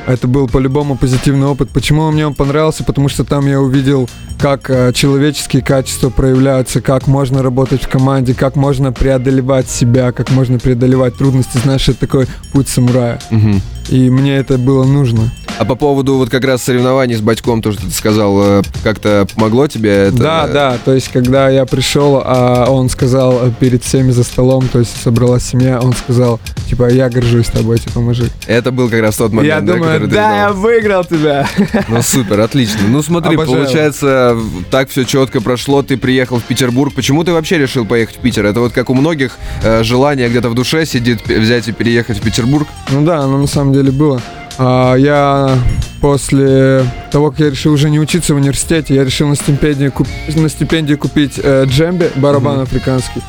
Это 0.08 0.28
был 0.28 0.48
по-любому 0.48 0.98
позитивный 0.98 1.46
опыт. 1.48 1.70
Почему 1.70 2.10
мне 2.12 2.26
он 2.28 2.34
понравился? 2.34 2.84
Потому 2.84 3.08
что 3.10 3.24
там 3.24 3.48
я 3.48 3.60
увидел, 3.62 4.10
как 4.40 4.70
э, 4.70 4.92
человеческие 4.94 5.62
качества 5.62 6.10
проявляются, 6.10 6.82
как 6.82 7.06
можно 7.08 7.44
работать 7.44 7.84
в 7.84 7.88
команде, 7.88 8.34
как 8.34 8.56
можно 8.56 8.92
преодолевать 8.92 9.70
себя, 9.70 10.12
как 10.12 10.32
можно 10.32 10.58
преодолевать 10.60 11.16
трудности. 11.16 11.60
Знаешь, 11.64 11.88
это 11.88 12.00
такой 12.00 12.26
путь 12.52 12.68
самурая. 12.68 13.20
Мгм. 13.30 13.62
И 13.90 14.10
мне 14.10 14.36
это 14.38 14.58
было 14.58 14.86
нужно. 14.86 15.32
А 15.58 15.64
по 15.64 15.76
поводу 15.76 16.16
вот 16.18 16.30
как 16.30 16.44
раз 16.44 16.64
соревнований 16.64 17.16
с 17.16 17.22
батьком, 17.22 17.62
то, 17.62 17.72
что 17.72 17.82
ты 17.82 17.92
сказал, 17.92 18.60
э, 18.60 18.62
как-то 18.84 19.26
помогло 19.36 19.68
тебе 19.68 20.08
это? 20.08 20.18
Да, 20.18 20.48
да, 20.48 20.78
то 20.84 20.94
есть 20.94 21.10
когда 21.10 21.50
я 21.50 21.66
пришел, 21.66 22.22
а 22.24 22.66
он 22.70 22.90
сказал 22.90 23.48
э, 23.48 23.52
перед 23.58 23.84
всеми 23.84 24.12
за 24.12 24.24
столом, 24.24 24.68
то 24.68 24.80
есть 24.80 25.02
собралась 25.02 25.44
семья, 25.46 25.80
он 25.80 25.94
сказал, 25.94 26.42
типа, 26.70 26.90
я 26.90 27.10
горжусь 27.10 27.48
тобой, 27.48 27.80
типа, 27.80 28.02
мужик. 28.02 28.32
Это 28.48 28.72
был 28.72 28.90
как 28.90 29.00
раз 29.00 29.16
тот 29.16 29.32
момент, 29.32 29.54
я 29.54 29.62
да, 29.62 29.74
думаю, 29.74 30.08
да, 30.08 30.38
я 30.38 30.52
выиграл 30.52 31.06
тебя. 31.06 31.48
Ну 31.88 32.02
супер, 32.02 32.42
отлично. 32.42 32.82
Ну 32.90 33.02
смотри, 33.02 33.36
Обожаю. 33.36 33.58
получается, 33.58 34.38
так 34.72 34.90
все 34.90 35.06
четко 35.06 35.40
прошло, 35.40 35.84
ты 35.84 35.98
приехал 35.98 36.40
в 36.40 36.44
Петербург. 36.44 36.94
Почему 36.94 37.24
ты 37.24 37.32
вообще 37.32 37.58
решил 37.58 37.86
поехать 37.86 38.18
в 38.18 38.20
Питер? 38.20 38.46
Это 38.46 38.60
вот 38.60 38.74
как 38.74 38.90
у 38.90 38.94
многих 38.94 39.34
э, 39.64 39.84
желание 39.84 40.28
где-то 40.28 40.50
в 40.50 40.54
душе 40.54 40.86
сидит 40.86 41.26
взять 41.28 41.68
и 41.68 41.72
переехать 41.72 42.18
в 42.18 42.22
Петербург. 42.22 42.68
Ну 42.90 43.06
да, 43.06 43.20
оно 43.20 43.38
на 43.38 43.48
самом 43.48 43.74
деле 43.74 43.92
было. 43.92 44.22
А, 44.58 44.96
я 44.96 45.58
после 46.02 46.86
того, 47.12 47.32
как 47.32 47.40
я 47.42 47.50
решил 47.50 47.74
уже 47.74 47.90
не 47.90 48.00
учиться 48.00 48.34
в 48.34 48.38
университете, 48.38 48.96
я 48.96 49.04
решил 49.04 49.28
на 49.28 49.36
стипендию, 49.36 49.92
куп- 49.92 50.08
на 50.36 50.50
стипендию 50.50 50.98
купить 50.98 51.40
э, 51.42 51.66
джембе, 51.66 52.12
барабан 52.16 52.56
Мгм. 52.56 52.64
африканский. 52.64 53.22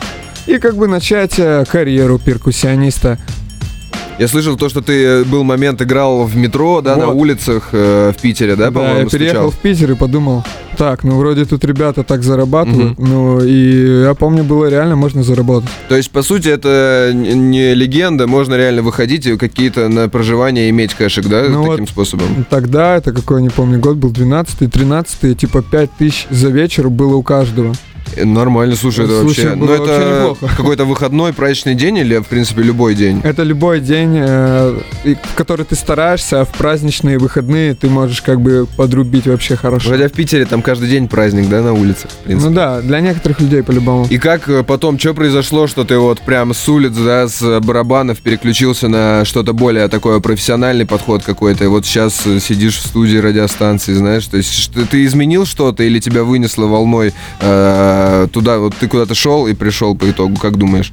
И 0.47 0.59
как 0.59 0.77
бы 0.77 0.87
начать 0.87 1.35
э, 1.39 1.65
карьеру 1.71 2.19
перкуссиониста. 2.19 3.19
Я 4.19 4.29
слышал 4.29 4.57
то, 4.57 4.71
что 4.71 4.81
ты 4.81 5.25
был 5.25 5.45
момент 5.45 5.83
играл 5.83 6.25
в 6.25 6.35
метро, 6.37 6.81
да, 6.81 6.97
на 6.97 7.07
Вот. 7.09 7.17
улицах 7.17 7.69
э, 7.73 8.13
в 8.17 8.21
Питере, 8.23 8.57
да, 8.57 8.67
Да, 8.67 8.71
по-моему, 8.73 9.01
я 9.01 9.07
переехал 9.07 9.51
стучал? 9.51 9.51
в 9.51 9.57
Питер 9.59 9.91
и 9.93 9.95
подумал, 9.95 10.43
так, 10.79 11.05
ну 11.05 11.19
вроде 11.19 11.45
тут 11.45 11.63
ребята 11.67 12.03
так 12.03 12.23
зарабатывают, 12.23 12.99
Мгм. 12.99 13.09
ну 13.11 13.41
и 13.45 14.05
я 14.05 14.15
помню, 14.15 14.43
было 14.43 14.71
реально 14.71 14.97
можно 14.97 15.23
заработать. 15.23 15.69
То 15.91 15.97
есть, 15.97 16.11
по 16.11 16.23
сути, 16.23 16.49
это 16.49 17.13
не 17.15 17.75
легенда, 17.75 18.27
можно 18.27 18.55
реально 18.55 18.81
выходить 18.81 19.27
и 19.27 19.37
какие-то 19.37 19.89
на 19.89 20.09
проживание 20.09 20.71
иметь 20.71 20.95
кэшек, 20.95 21.27
да, 21.27 21.45
Ну 21.51 21.65
таким 21.67 21.85
вот. 21.85 21.89
способом? 21.91 22.47
Тогда, 22.49 22.97
это 22.97 23.13
какой, 23.13 23.43
не 23.43 23.51
помню, 23.51 23.79
год 23.81 23.97
был, 23.97 24.11
12-й, 24.13 24.67
13-й, 24.69 25.35
типа 25.35 25.61
5 25.61 25.91
тысяч 25.99 26.27
за 26.31 26.49
вечер 26.49 26.89
было 26.89 27.17
у 27.17 27.23
каждого. 27.23 27.75
Э, 28.17 28.25
Нормально, 28.25 28.77
слушай, 28.77 29.05
это 29.05 29.21
Слушай, 29.21 29.45
вообще... 29.47 29.55
Ну, 29.55 29.67
вообще 29.67 29.93
это 29.93 30.21
неплохо. 30.21 30.57
какой-то 30.57 30.85
выходной, 30.85 31.33
праздничный 31.33 31.75
день 31.75 31.99
или, 31.99 32.19
в 32.19 32.27
принципе, 32.27 32.63
любой 32.63 32.95
день? 32.95 33.21
Это 33.23 33.43
любой 33.43 33.81
день, 33.81 34.17
э, 34.17 34.79
в 35.05 35.35
который 35.35 35.65
ты 35.65 35.75
стараешься, 35.75 36.41
а 36.41 36.45
в 36.45 36.51
праздничные 36.51 37.19
выходные 37.19 37.75
ты 37.75 37.89
можешь 37.89 38.23
как 38.23 38.41
бы 38.41 38.67
подрубить 38.77 39.27
вообще 39.27 39.57
хорошо. 39.57 39.91
Хотя 39.91 40.09
в 40.09 40.13
Питере 40.13 40.45
там 40.45 40.63
каждый 40.63 40.89
день 40.89 41.09
праздник, 41.09 41.49
да, 41.49 41.63
на 41.63 41.73
улице, 41.73 42.09
в 42.09 42.25
принципе. 42.25 42.49
Ну 42.49 42.55
да, 42.55 42.81
для 42.81 43.01
некоторых 43.01 43.41
людей 43.41 43.63
по-любому. 43.63 44.07
И 44.11 44.19
как 44.19 44.49
э, 44.49 44.63
потом, 44.63 44.99
что 44.99 45.15
произошло, 45.15 45.67
что 45.67 45.85
ты 45.85 45.99
вот 45.99 46.21
прям 46.21 46.55
с 46.55 46.69
улиц, 46.69 46.93
да, 46.93 47.29
с 47.29 47.61
барабанов 47.61 48.21
переключился 48.21 48.89
на 48.89 49.25
что-то 49.25 49.53
более 49.53 49.89
такое 49.89 50.21
профессиональный 50.21 50.87
подход 50.87 51.23
какой-то, 51.23 51.65
и 51.65 51.67
вот 51.67 51.87
сейчас 51.87 52.27
э, 52.27 52.41
сидишь 52.41 52.79
в 52.79 52.87
студии 52.87 53.19
радиостанции, 53.19 53.93
знаешь, 53.93 54.27
то 54.27 54.37
есть 54.37 54.71
ты 54.91 55.05
изменил 55.05 55.47
что-то 55.47 55.83
или 55.83 56.01
тебя 56.01 56.25
вынесло 56.25 56.67
волной 56.67 57.13
э, 57.41 58.06
туда, 58.33 58.59
вот 58.59 58.75
ты 58.75 58.89
куда-то 58.89 59.15
шел 59.15 59.47
и 59.47 59.55
пришел 59.55 59.97
по 59.97 60.11
итогу, 60.11 60.37
как 60.37 60.57
думаешь? 60.57 60.93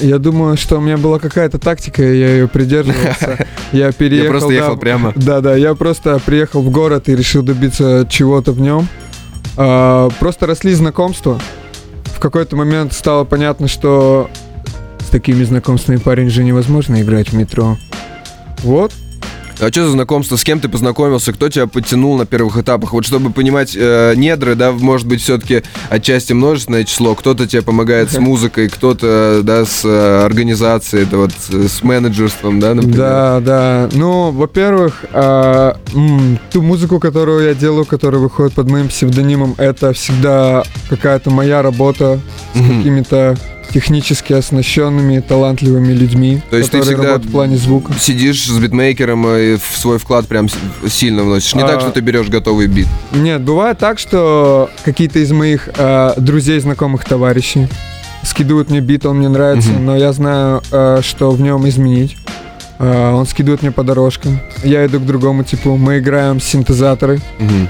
Я 0.00 0.18
думаю, 0.18 0.56
что 0.56 0.78
у 0.78 0.80
меня 0.80 0.96
была 0.96 1.18
какая-то 1.18 1.58
тактика, 1.58 2.02
и 2.02 2.18
я 2.18 2.32
ее 2.34 2.48
придерживался. 2.48 3.46
Я 3.72 3.92
переехал... 3.92 4.24
Я 4.24 4.30
просто 4.30 4.48
да, 4.48 4.54
ехал 4.54 4.76
прямо. 4.76 5.12
Да-да, 5.14 5.54
я 5.54 5.74
просто 5.76 6.18
приехал 6.26 6.60
в 6.60 6.70
город 6.70 7.08
и 7.08 7.14
решил 7.14 7.44
добиться 7.44 8.04
чего-то 8.10 8.50
в 8.50 8.60
нем. 8.60 8.88
А, 9.56 10.08
Просто 10.18 10.46
росли 10.46 10.74
знакомства. 10.74 11.40
В 12.06 12.18
какой-то 12.18 12.56
момент 12.56 12.94
стало 12.94 13.22
понятно, 13.22 13.68
что 13.68 14.28
с 14.98 15.08
такими 15.10 15.44
знакомствами 15.44 15.98
парень 15.98 16.30
же 16.30 16.42
невозможно 16.42 17.00
играть 17.00 17.28
в 17.28 17.34
метро. 17.34 17.78
Вот. 18.64 18.92
А 19.60 19.68
что 19.70 19.84
за 19.84 19.90
знакомство? 19.90 20.36
С 20.36 20.44
кем 20.44 20.58
ты 20.58 20.68
познакомился? 20.70 21.34
Кто 21.34 21.50
тебя 21.50 21.66
подтянул 21.66 22.16
на 22.16 22.24
первых 22.24 22.56
этапах? 22.56 22.94
Вот 22.94 23.04
чтобы 23.04 23.30
понимать 23.30 23.76
э, 23.76 24.14
недры, 24.16 24.54
да, 24.54 24.72
может 24.72 25.06
быть, 25.06 25.20
все-таки 25.20 25.62
отчасти 25.90 26.32
множественное 26.32 26.84
число. 26.84 27.14
Кто-то 27.14 27.46
тебе 27.46 27.60
помогает 27.60 28.10
с 28.10 28.18
музыкой, 28.18 28.68
кто-то, 28.68 29.40
да, 29.42 29.66
с 29.66 29.82
э, 29.84 30.24
организацией, 30.24 31.02
это 31.02 31.18
вот 31.18 31.32
э, 31.52 31.66
с 31.68 31.82
менеджерством, 31.82 32.58
да, 32.58 32.72
например. 32.74 32.96
Да, 32.98 33.40
да. 33.40 33.88
Ну, 33.92 34.30
во-первых, 34.30 35.04
м, 35.12 36.38
ту 36.50 36.62
музыку, 36.62 36.98
которую 36.98 37.44
я 37.46 37.54
делаю, 37.54 37.84
которая 37.84 38.20
выходит 38.20 38.54
под 38.54 38.70
моим 38.70 38.88
псевдонимом, 38.88 39.54
это 39.58 39.92
всегда 39.92 40.62
какая-то 40.88 41.30
моя 41.30 41.60
работа 41.60 42.18
с 42.54 42.58
Мгм. 42.58 42.78
какими-то 42.78 43.36
технически 43.72 44.32
оснащенными, 44.32 45.20
талантливыми 45.20 45.92
людьми, 45.92 46.40
То 46.50 46.56
есть 46.56 46.70
ты 46.70 46.78
которые 46.78 46.96
всегда- 46.96 47.08
работают 47.12 47.28
в 47.30 47.32
плане 47.32 47.56
звука. 47.56 47.92
Сидишь 47.98 48.44
с 48.46 48.58
битмейкером 48.58 49.26
и 49.28 49.56
в 49.56 49.76
свой 49.78 49.98
вклад 49.98 50.26
прям 50.26 50.48
с- 50.48 50.56
сильно 50.88 51.22
вносишь. 51.22 51.54
Не 51.54 51.62
А. 51.62 51.66
так, 51.66 51.80
что 51.80 51.90
ты 51.90 52.00
берешь 52.00 52.28
готовый 52.28 52.66
бит. 52.66 52.86
Нет, 53.12 53.42
бывает 53.42 53.78
так, 53.78 53.98
что 53.98 54.68
какие-то 54.84 55.18
из 55.20 55.30
моих 55.32 55.68
а, 55.78 56.14
друзей, 56.16 56.58
знакомых, 56.60 57.04
товарищей 57.04 57.68
скидывают 58.22 58.70
мне 58.70 58.80
бит, 58.80 59.06
он 59.06 59.18
мне 59.18 59.28
нравится, 59.28 59.70
Мгм. 59.70 59.86
но 59.86 59.96
я 59.96 60.12
знаю, 60.12 60.62
а, 60.72 61.00
что 61.02 61.30
в 61.30 61.40
нем 61.40 61.68
изменить. 61.68 62.16
А, 62.78 63.14
он 63.14 63.26
скидывает 63.26 63.62
мне 63.62 63.70
по 63.72 63.82
дорожкам. 63.84 64.40
Я 64.64 64.84
иду 64.86 64.98
к 65.00 65.06
другому 65.06 65.44
типу, 65.44 65.76
мы 65.76 65.98
играем 65.98 66.40
синтезаторы. 66.40 67.20
Мгм. 67.38 67.68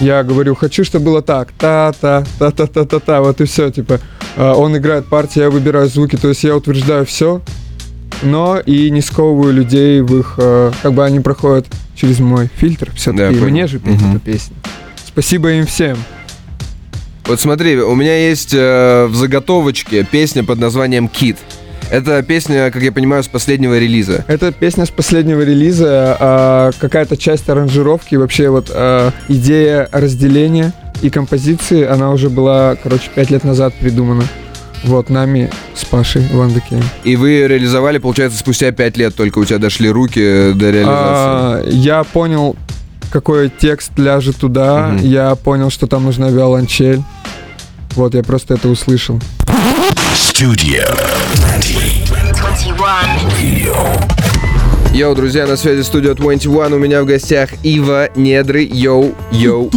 Я 0.00 0.22
говорю, 0.22 0.54
хочу, 0.54 0.82
чтобы 0.82 1.04
было 1.06 1.20
так, 1.20 1.48
та-та, 1.58 2.24
та-та-та-та-та, 2.38 3.20
вот 3.20 3.40
и 3.40 3.44
все, 3.44 3.70
типа. 3.70 4.00
А, 4.36 4.54
Он 4.54 4.76
играет 4.76 5.06
партии, 5.06 5.40
я 5.40 5.50
выбираю 5.50 5.88
звуки, 5.88 6.16
то 6.16 6.28
есть 6.28 6.44
я 6.44 6.56
утверждаю 6.56 7.04
все, 7.06 7.40
но 8.22 8.58
и 8.60 8.90
не 8.90 9.00
сковываю 9.00 9.52
людей 9.52 10.00
в 10.00 10.18
их, 10.18 10.34
э, 10.38 10.72
как 10.82 10.92
бы 10.92 11.04
они 11.04 11.20
проходят 11.20 11.66
через 11.94 12.18
мой 12.20 12.48
фильтр, 12.56 12.86
Да, 12.86 12.92
все-таки 12.96 13.34
понял. 13.38 13.50
мне 13.50 13.66
же 13.66 13.78
петь 13.78 14.00
Мгм. 14.00 14.10
эту 14.16 14.20
песню. 14.20 14.54
Спасибо 15.06 15.50
им 15.52 15.66
всем. 15.66 15.96
Вот 17.26 17.40
смотри, 17.40 17.78
у 17.78 17.94
меня 17.94 18.28
есть 18.28 18.52
э, 18.54 19.06
в 19.06 19.14
заготовочке 19.14 20.04
песня 20.04 20.42
под 20.44 20.58
названием 20.58 21.08
«Кит». 21.08 21.36
Это 21.90 22.22
песня, 22.22 22.70
как 22.70 22.82
я 22.82 22.92
понимаю, 22.92 23.22
с 23.24 23.28
последнего 23.28 23.76
релиза. 23.78 24.24
Это 24.28 24.52
песня 24.52 24.86
с 24.86 24.90
последнего 24.90 25.40
релиза, 25.42 26.16
а, 26.20 26.70
какая-то 26.78 27.16
часть 27.16 27.48
аранжировки, 27.48 28.14
вообще 28.14 28.48
вот 28.48 28.70
а, 28.72 29.10
идея 29.28 29.88
разделения 29.90 30.72
и 31.02 31.10
композиции, 31.10 31.84
она 31.84 32.10
уже 32.10 32.30
была, 32.30 32.76
короче, 32.82 33.10
пять 33.14 33.30
лет 33.30 33.44
назад 33.44 33.74
придумана. 33.74 34.24
Вот, 34.84 35.10
нами 35.10 35.50
с 35.74 35.84
Пашей 35.84 36.26
Вандакеем. 36.32 36.82
И 37.04 37.16
вы 37.16 37.46
реализовали, 37.46 37.98
получается, 37.98 38.38
спустя 38.38 38.72
пять 38.72 38.96
лет 38.96 39.14
только 39.14 39.38
у 39.38 39.44
тебя 39.44 39.58
дошли 39.58 39.90
руки 39.90 40.52
до 40.54 40.70
реализации. 40.70 40.86
А, 40.86 41.62
я 41.66 42.02
понял, 42.04 42.56
какой 43.10 43.50
текст 43.50 43.92
ляжет 43.98 44.36
туда. 44.36 44.88
Мгм. 44.88 45.04
Я 45.04 45.34
понял, 45.34 45.70
что 45.70 45.86
там 45.86 46.04
нужна 46.04 46.30
виолончель. 46.30 47.02
Вот, 47.94 48.14
я 48.14 48.22
просто 48.22 48.54
это 48.54 48.68
услышал. 48.68 49.20
Studio 50.14 50.88
21. 52.36 54.00
Йоу, 54.94 55.14
друзья, 55.14 55.46
на 55.46 55.56
связи 55.56 55.82
студия 55.82 56.14
21. 56.14 56.72
У 56.72 56.78
меня 56.78 57.02
в 57.02 57.06
гостях 57.06 57.50
Ива 57.62 58.08
Недры. 58.16 58.62
Йоу, 58.62 59.14
йоу. 59.30 59.70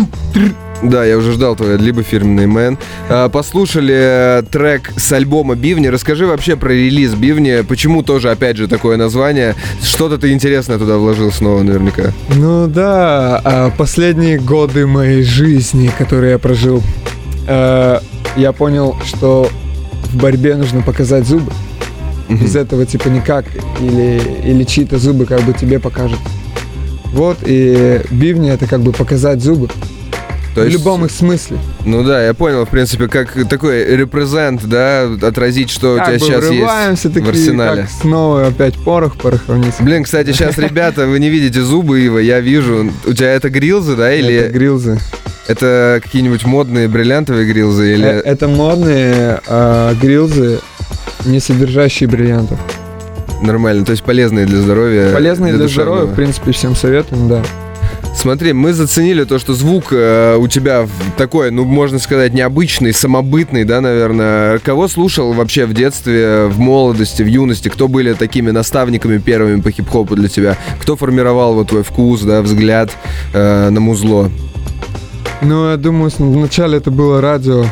Да, 0.84 1.06
я 1.06 1.18
уже 1.18 1.32
ждал 1.32 1.56
твой 1.56 1.78
либо 1.78 2.04
фирменный 2.04 2.46
мэн. 2.46 2.78
А, 3.10 3.30
Послушали 3.30 3.96
э, 3.96 4.44
трек 4.52 4.92
с 4.98 5.12
альбома 5.14 5.56
Бивни. 5.56 5.88
Расскажи 5.88 6.26
вообще 6.26 6.58
про 6.58 6.70
релиз 6.74 7.14
Бивни. 7.14 7.62
Почему 7.62 8.04
тоже, 8.04 8.30
опять 8.30 8.58
же, 8.58 8.68
такое 8.68 8.98
название? 8.98 9.56
Что-то 9.82 10.18
ты 10.18 10.34
интересное 10.34 10.78
туда 10.78 10.98
вложил 10.98 11.32
снова 11.32 11.64
наверняка. 11.64 12.12
Ну 12.36 12.68
да, 12.68 13.40
а, 13.44 13.72
последние 13.72 14.40
годы 14.40 14.86
моей 14.86 15.24
жизни, 15.24 15.90
которые 15.98 16.34
я 16.34 16.40
прожил, 16.40 16.84
э, 17.48 18.00
я 18.36 18.52
понял, 18.52 18.98
что 19.06 19.50
в 20.12 20.18
борьбе 20.18 20.56
нужно 20.56 20.82
показать 20.82 21.26
зубы. 21.26 21.52
Без 22.30 22.56
этого 22.56 22.86
типа 22.86 23.08
никак. 23.08 23.46
Или, 23.80 24.22
или 24.44 24.64
чьи-то 24.64 24.98
зубы 24.98 25.26
как 25.26 25.42
бы 25.44 25.54
тебе 25.54 25.80
покажут. 25.80 26.20
Вот, 27.14 27.38
и 27.46 28.02
бивни 28.10 28.50
это 28.50 28.66
как 28.66 28.82
бы 28.82 28.92
показать 28.92 29.42
зубы. 29.42 29.70
То 30.54 30.62
в 30.62 30.66
есть- 30.66 30.78
любом 30.78 31.04
их 31.06 31.12
смысле. 31.12 31.58
Ну 31.86 32.04
да, 32.04 32.24
я 32.26 32.34
понял, 32.34 32.66
в 32.66 32.70
принципе, 32.70 33.08
как 33.08 33.48
такой 33.50 33.86
репрезент, 33.96 34.64
да, 34.66 35.10
отразить, 35.22 35.70
что 35.72 35.96
у 35.96 35.98
Как 35.98 36.08
тебя 36.08 36.14
бы 36.20 36.26
сейчас 36.26 36.52
есть 36.52 37.06
в 37.06 37.12
такие, 37.14 37.30
арсенале. 37.30 37.82
как 37.84 37.90
снова 37.92 38.48
опять 38.48 38.76
порох 38.76 39.18
пороховница. 39.18 39.82
Блин, 39.82 40.04
кстати, 40.04 40.32
сейчас, 40.32 40.58
ребята, 40.60 41.08
вы 41.08 41.20
не 41.20 41.30
видите 41.30 41.62
зубы 41.62 42.02
Ива, 42.02 42.20
я 42.20 42.40
вижу. 42.40 42.92
У 43.06 43.14
тебя 43.14 43.32
это 43.34 43.50
грилзы, 43.50 43.96
да, 43.96 44.14
или 44.14 44.34
Это 44.36 44.54
грилзы. 44.54 45.00
это 45.48 46.00
какие-нибудь 46.04 46.46
модные 46.46 46.88
бриллиантовые 46.88 47.46
грилзы, 47.52 47.92
Э, 47.92 47.94
или... 47.96 48.06
Это 48.08 48.48
модные 48.48 49.42
а, 49.48 49.94
грилзы, 49.96 50.60
не 51.26 51.40
содержащие 51.40 52.08
бриллиантов. 52.08 52.60
Нормально, 53.42 53.84
то 53.86 53.92
есть 53.92 54.04
полезные 54.04 54.46
для 54.46 54.60
здоровья. 54.60 55.12
Полезные 55.12 55.54
для, 55.54 55.68
здоровья, 55.68 55.92
душевного. 56.02 56.06
в 56.14 56.16
принципе, 56.16 56.52
всем 56.52 56.76
советуем, 56.76 57.28
да. 57.28 57.42
Смотри, 58.16 58.54
мы 58.54 58.74
заценили 58.74 59.26
то, 59.26 59.40
что 59.40 59.54
звук 59.54 59.86
э, 59.92 60.38
у 60.38 60.48
тебя 60.48 60.88
такой, 61.18 61.52
ну, 61.52 61.66
можно 61.66 62.00
сказать, 62.00 62.34
необычный, 62.34 62.94
самобытный, 62.94 63.66
да, 63.66 63.82
наверное. 63.82 64.60
Кого 64.60 64.88
слушал 64.88 65.34
вообще 65.34 65.66
в 65.66 65.74
детстве, 65.74 66.46
в 66.46 66.60
молодости, 66.60 67.22
в 67.24 67.28
юности? 67.28 67.70
Кто 67.70 67.88
были 67.88 68.14
такими 68.14 68.52
наставниками 68.52 69.18
первыми 69.18 69.62
по 69.62 69.72
хип-хопу 69.72 70.16
для 70.16 70.30
тебя? 70.30 70.58
Кто 70.80 70.96
формировал 70.96 71.56
вот 71.56 71.70
твой 71.70 71.84
вкус, 71.84 72.22
да, 72.22 72.42
взгляд 72.42 72.92
э, 73.34 73.70
на 73.70 73.80
музло? 73.80 74.30
Ну, 75.42 75.72
я 75.72 75.78
думаю, 75.78 76.12
вначале 76.18 76.78
это 76.78 76.92
было 76.92 77.20
радио. 77.20 77.66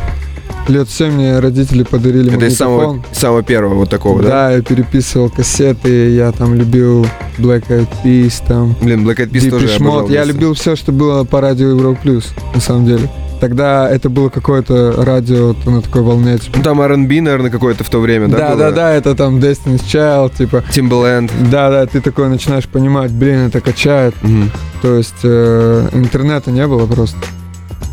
Лет 0.67 0.89
7 0.89 1.11
мне 1.13 1.39
родители 1.39 1.83
подарили 1.83 2.27
Это 2.29 2.39
магнитофон. 2.39 2.55
самого, 2.55 3.05
самого 3.11 3.43
первого 3.43 3.73
вот 3.75 3.89
такого, 3.89 4.21
да? 4.21 4.29
Да, 4.29 4.51
я 4.51 4.61
переписывал 4.61 5.29
кассеты, 5.29 6.11
я 6.11 6.31
там 6.31 6.53
любил 6.55 7.05
Black 7.37 7.67
Eyed 7.69 7.89
Peas, 8.03 8.41
там, 8.47 8.75
Блин, 8.81 9.07
Black 9.07 9.17
Eyed 9.17 9.31
Peas 9.31 9.49
тоже 9.49 9.65
Depeche 9.67 9.75
обожал. 9.77 10.09
Я 10.09 10.23
любил 10.23 10.53
все, 10.53 10.75
что 10.75 10.91
было 10.91 11.23
по 11.23 11.41
радио 11.41 11.69
Евро 11.69 11.93
Плюс, 11.93 12.33
на 12.53 12.61
самом 12.61 12.85
деле. 12.85 13.09
Тогда 13.41 13.89
это 13.89 14.09
было 14.09 14.29
какое-то 14.29 15.03
радио 15.03 15.55
на 15.65 15.81
такой 15.81 16.03
волне, 16.03 16.37
типа. 16.37 16.57
Ну, 16.59 16.63
там 16.63 16.79
R&B, 16.79 17.21
наверное, 17.21 17.49
какое-то 17.49 17.83
в 17.83 17.89
то 17.89 17.99
время, 17.99 18.27
да? 18.27 18.37
Да, 18.37 18.49
было? 18.49 18.57
да, 18.59 18.71
да, 18.71 18.93
это 18.93 19.15
там 19.15 19.39
Destiny's 19.39 19.83
Child, 19.83 20.37
типа. 20.37 20.63
Timbaland. 20.71 21.31
Да, 21.49 21.71
да, 21.71 21.87
ты 21.87 22.01
такой 22.01 22.29
начинаешь 22.29 22.67
понимать, 22.67 23.11
блин, 23.11 23.47
это 23.47 23.59
качает. 23.59 24.13
Мгм. 24.21 24.51
То 24.83 24.95
есть 24.95 25.15
э, 25.23 25.89
интернета 25.93 26.51
не 26.51 26.67
было 26.67 26.85
просто. 26.85 27.17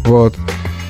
Вот. 0.05 0.35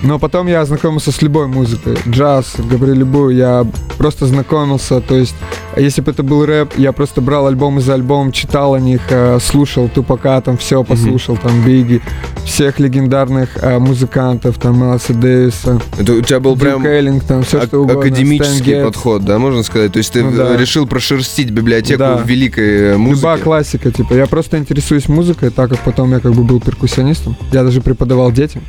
Но 0.03 0.19
потом 0.19 0.47
я 0.47 0.61
ознакомился 0.61 1.11
с 1.13 1.23
любой 1.23 1.47
музыкой. 1.49 1.97
Джаз, 2.09 2.55
говорю 2.59 2.95
любую, 2.95 3.35
я 3.37 3.67
просто 3.97 4.27
знакомился. 4.27 5.01
То 5.01 5.17
есть, 5.17 5.35
если 5.77 6.01
бы 6.03 6.13
это 6.13 6.23
был 6.23 6.47
рэп, 6.47 6.75
я 6.77 6.93
просто 6.93 7.21
брал 7.21 7.47
альбом 7.49 7.81
за 7.81 7.95
альбомом, 7.95 8.31
читал 8.31 8.75
о 8.75 8.81
них, 8.81 9.01
э, 9.11 9.39
слушал 9.41 9.89
Тупака, 9.89 10.41
там 10.41 10.57
все 10.57 10.85
послушал, 10.85 11.37
там 11.37 11.63
Биги, 11.65 12.01
всех 12.45 12.79
легендарных 12.79 13.51
э, 13.61 13.79
музыкантов, 13.81 14.59
там 14.59 14.79
Мелси 14.81 15.13
Дэвиса, 15.15 15.81
Это 15.99 16.13
у 16.13 16.21
тебя 16.23 16.39
был 16.41 16.53
Дюк 16.55 16.61
прям 16.63 16.87
Эллинг, 16.87 17.25
там 17.25 17.43
все 17.43 17.59
ак- 17.59 17.67
что 17.67 17.81
угодно. 17.83 18.01
академический 18.01 18.83
подход, 18.85 19.25
да, 19.25 19.39
можно 19.39 19.63
сказать? 19.65 19.93
То 19.93 19.99
есть 19.99 20.13
ты 20.13 20.23
Ну 20.23 20.31
да. 20.37 20.57
решил 20.57 20.87
прошерстить 20.87 21.51
библиотеку 21.51 21.99
Да. 21.99 22.23
великой 22.25 22.93
э, 22.93 22.97
музыки? 22.97 23.19
Любая 23.23 23.39
классика, 23.39 23.91
типа. 23.91 24.15
Я 24.15 24.27
просто 24.27 24.59
интересуюсь 24.59 25.09
музыкой, 25.09 25.51
так 25.51 25.71
как 25.71 25.81
потом 25.81 26.13
я 26.13 26.21
как 26.21 26.33
бы 26.35 26.45
был 26.45 26.61
перкуссионистом. 26.61 27.37
Я 27.53 27.65
даже 27.65 27.81
преподавал 27.81 28.31
детям. 28.31 28.63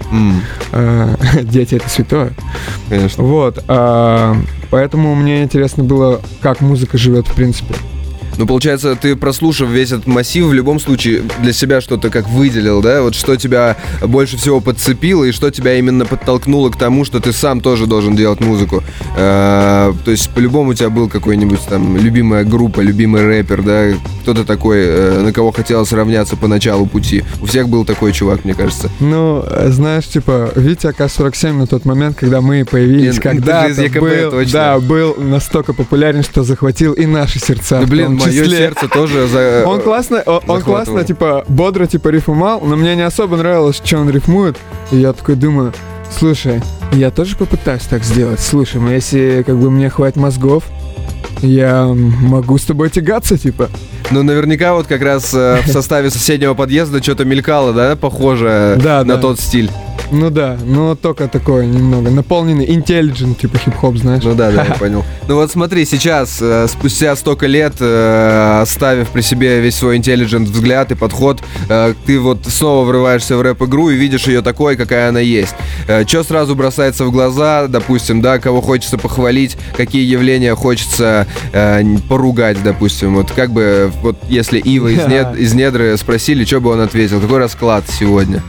Э, 0.71 1.15
Дети 1.43 1.75
это 1.75 1.89
святое. 1.89 2.33
конечно. 2.89 3.23
Вот. 3.23 3.63
а, 3.67 4.35
Поэтому 4.69 5.15
мне 5.15 5.43
интересно 5.43 5.83
было, 5.83 6.21
как 6.41 6.61
музыка 6.61 6.97
живет 6.97 7.27
в 7.27 7.33
принципе. 7.33 7.75
Ну, 8.39 8.45
получается, 8.47 8.95
ты, 8.95 9.17
прослушав 9.17 9.67
весь 9.67 9.91
этот 9.91 10.07
массив, 10.07 10.45
в 10.45 10.53
любом 10.53 10.79
случае 10.79 11.23
для 11.41 11.51
себя 11.51 11.81
что-то 11.81 12.09
как 12.09 12.29
выделил, 12.29 12.81
да? 12.81 13.01
Вот 13.01 13.13
что 13.13 13.35
тебя 13.35 13.75
больше 14.01 14.37
всего 14.37 14.61
подцепило 14.61 15.25
и 15.25 15.33
что 15.33 15.51
тебя 15.51 15.75
именно 15.77 16.05
подтолкнуло 16.05 16.69
к 16.69 16.77
тому, 16.77 17.03
что 17.03 17.19
ты 17.19 17.33
сам 17.33 17.59
тоже 17.59 17.85
должен 17.85 18.15
делать 18.15 18.39
музыку. 18.39 18.81
Э, 19.17 19.91
То 20.05 20.11
есть, 20.11 20.29
по-любому 20.29 20.69
у 20.69 20.73
тебя 20.73 20.89
был 20.89 21.09
какой-нибудь 21.09 21.59
там 21.67 21.97
любимая 21.97 22.45
группа, 22.45 22.79
любимый 22.79 23.23
рэпер, 23.25 23.61
да? 23.61 23.87
Кто-то 24.21 24.45
такой, 24.45 24.77
э, 24.85 25.19
на 25.19 25.33
кого 25.33 25.51
хотелось 25.51 25.91
равняться 25.91 26.37
по 26.37 26.47
началу 26.47 26.85
пути. 26.85 27.25
У 27.41 27.45
всех 27.45 27.67
был 27.67 27.83
такой 27.83 28.13
чувак, 28.13 28.45
мне 28.45 28.53
кажется. 28.53 28.89
Ну, 29.01 29.43
знаешь, 29.65 30.05
типа, 30.05 30.51
Витя 30.55 30.87
АК-47 30.87 31.51
на 31.51 31.67
тот 31.67 31.83
момент, 31.83 32.15
когда 32.17 32.39
мы 32.39 32.63
появились, 32.63 33.17
И- 33.17 33.19
когда 33.19 33.67
был, 33.99 34.31
точно. 34.31 34.53
да, 34.53 34.79
был 34.79 35.15
настолько 35.17 35.73
популярен, 35.73 36.23
что 36.23 36.43
захватил 36.43 36.93
и 36.93 37.05
наши 37.05 37.37
сердца. 37.39 37.81
Да, 37.81 37.85
блин, 37.85 38.17
том 38.29 38.37
мое 38.37 38.45
числе. 38.45 38.57
сердце 38.57 38.87
тоже 38.87 39.27
за... 39.27 39.63
Он 39.65 39.81
классно, 39.81 40.21
он 40.25 40.61
классно, 40.61 41.03
типа, 41.03 41.45
бодро, 41.47 41.85
типа, 41.85 42.09
рифмовал, 42.09 42.61
но 42.61 42.75
мне 42.75 42.95
не 42.95 43.03
особо 43.03 43.37
нравилось, 43.37 43.81
что 43.83 43.97
он 43.97 44.09
рифмует. 44.09 44.57
И 44.91 44.97
я 44.97 45.13
такой 45.13 45.35
думаю, 45.35 45.73
слушай, 46.17 46.61
я 46.93 47.11
тоже 47.11 47.35
попытаюсь 47.35 47.83
так 47.83 48.03
сделать. 48.03 48.39
Слушай, 48.39 48.81
ну 48.81 48.91
если, 48.91 49.43
как 49.45 49.57
бы, 49.57 49.69
мне 49.69 49.89
хватит 49.89 50.17
мозгов, 50.17 50.63
я 51.41 51.85
могу 51.85 52.57
с 52.57 52.63
тобой 52.63 52.89
тягаться, 52.89 53.37
типа. 53.37 53.69
Ну, 54.11 54.23
наверняка 54.23 54.73
вот 54.73 54.87
как 54.87 55.01
раз 55.01 55.33
э, 55.33 55.61
в 55.65 55.69
составе 55.71 56.09
соседнего 56.09 56.53
подъезда 56.55 57.01
что-то 57.01 57.25
мелькало, 57.25 57.73
да, 57.73 57.95
похоже 57.95 58.77
Да, 58.81 59.03
на 59.03 59.15
да. 59.15 59.21
тот 59.21 59.39
стиль. 59.39 59.69
Ну 60.11 60.31
да, 60.31 60.57
но 60.65 60.95
только 60.95 61.27
такое 61.27 61.65
немного. 61.67 62.09
Наполненный, 62.09 62.65
intelligent, 62.65 63.39
типа 63.39 63.59
хип-хоп, 63.59 63.97
знаешь. 63.97 64.23
Ну 64.23 64.33
да, 64.33 64.49
да, 64.51 64.65
я 64.65 64.73
понял. 64.79 65.05
Ну 65.27 65.35
вот 65.35 65.51
смотри, 65.51 65.85
сейчас, 65.85 66.39
э, 66.41 66.67
спустя 66.67 67.15
столько 67.15 67.45
лет, 67.45 67.73
э, 67.79 68.59
оставив 68.61 69.09
при 69.09 69.21
себе 69.21 69.59
весь 69.59 69.75
свой 69.75 69.97
интеллигент 69.97 70.49
взгляд 70.49 70.91
и 70.91 70.95
подход, 70.95 71.43
э, 71.69 71.93
ты 72.07 72.19
вот 72.19 72.39
снова 72.47 72.85
врываешься 72.85 73.37
в 73.37 73.41
рэп-игру 73.43 73.91
и 73.91 73.95
видишь 73.95 74.25
ее 74.27 74.41
такой, 74.41 74.75
какая 74.77 75.09
она 75.09 75.19
есть. 75.19 75.53
Что 76.07 76.23
сразу 76.23 76.55
бросается 76.55 77.05
в 77.05 77.11
глаза, 77.11 77.67
допустим, 77.67 78.21
да, 78.21 78.39
кого 78.39 78.61
хочется 78.61 78.97
похвалить, 78.97 79.57
какие 79.77 80.03
явления 80.09 80.55
хочется 80.55 81.27
э, 81.53 81.83
поругать, 82.07 82.63
допустим. 82.63 83.13
Вот 83.15 83.31
как 83.31 83.51
бы, 83.51 83.91
вот 84.01 84.17
если 84.27 84.59
Ива 84.59 84.87
из, 84.87 85.07
нед- 85.07 85.37
из 85.37 85.53
недры 85.53 85.95
спросили, 85.97 86.45
что 86.45 86.59
бы 86.59 86.71
он 86.71 86.81
ответил, 86.81 87.19
какой 87.21 87.39
расклад 87.39 87.85
сегодня? 87.87 88.43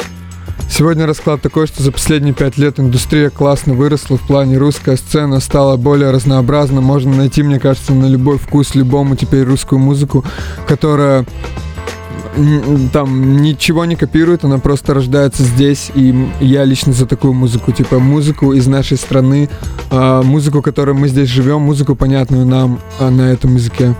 Сегодня 0.70 1.04
расклад 1.04 1.42
такой, 1.42 1.66
что 1.66 1.82
за 1.82 1.90
последние 1.90 2.32
пять 2.32 2.56
лет 2.56 2.78
индустрия 2.78 3.28
классно 3.28 3.74
выросла 3.74 4.16
в 4.16 4.26
плане 4.26 4.56
русская 4.56 4.96
сцена 4.96 5.40
стала 5.40 5.76
более 5.76 6.12
разнообразна. 6.12 6.80
Можно 6.80 7.16
найти, 7.16 7.42
мне 7.42 7.58
кажется, 7.58 7.92
на 7.92 8.06
любой 8.06 8.38
вкус 8.38 8.76
любому 8.76 9.16
теперь 9.16 9.42
русскую 9.42 9.80
музыку, 9.80 10.24
которая 10.68 11.26
там 12.92 13.42
ничего 13.42 13.84
не 13.84 13.96
копирует, 13.96 14.44
она 14.44 14.58
просто 14.58 14.94
рождается 14.94 15.42
здесь, 15.42 15.90
и 15.94 16.28
я 16.40 16.64
лично 16.64 16.92
за 16.92 17.06
такую 17.06 17.34
музыку, 17.34 17.72
типа 17.72 17.98
музыку 17.98 18.52
из 18.52 18.68
нашей 18.68 18.96
страны, 18.96 19.48
а, 19.90 20.22
музыку, 20.22 20.62
которой 20.62 20.94
мы 20.94 21.08
здесь 21.08 21.28
живем, 21.28 21.62
музыку 21.62 21.96
понятную 21.96 22.46
нам 22.46 22.80
а, 23.00 23.10
на 23.10 23.32
этом 23.32 23.56
языке. 23.56 23.96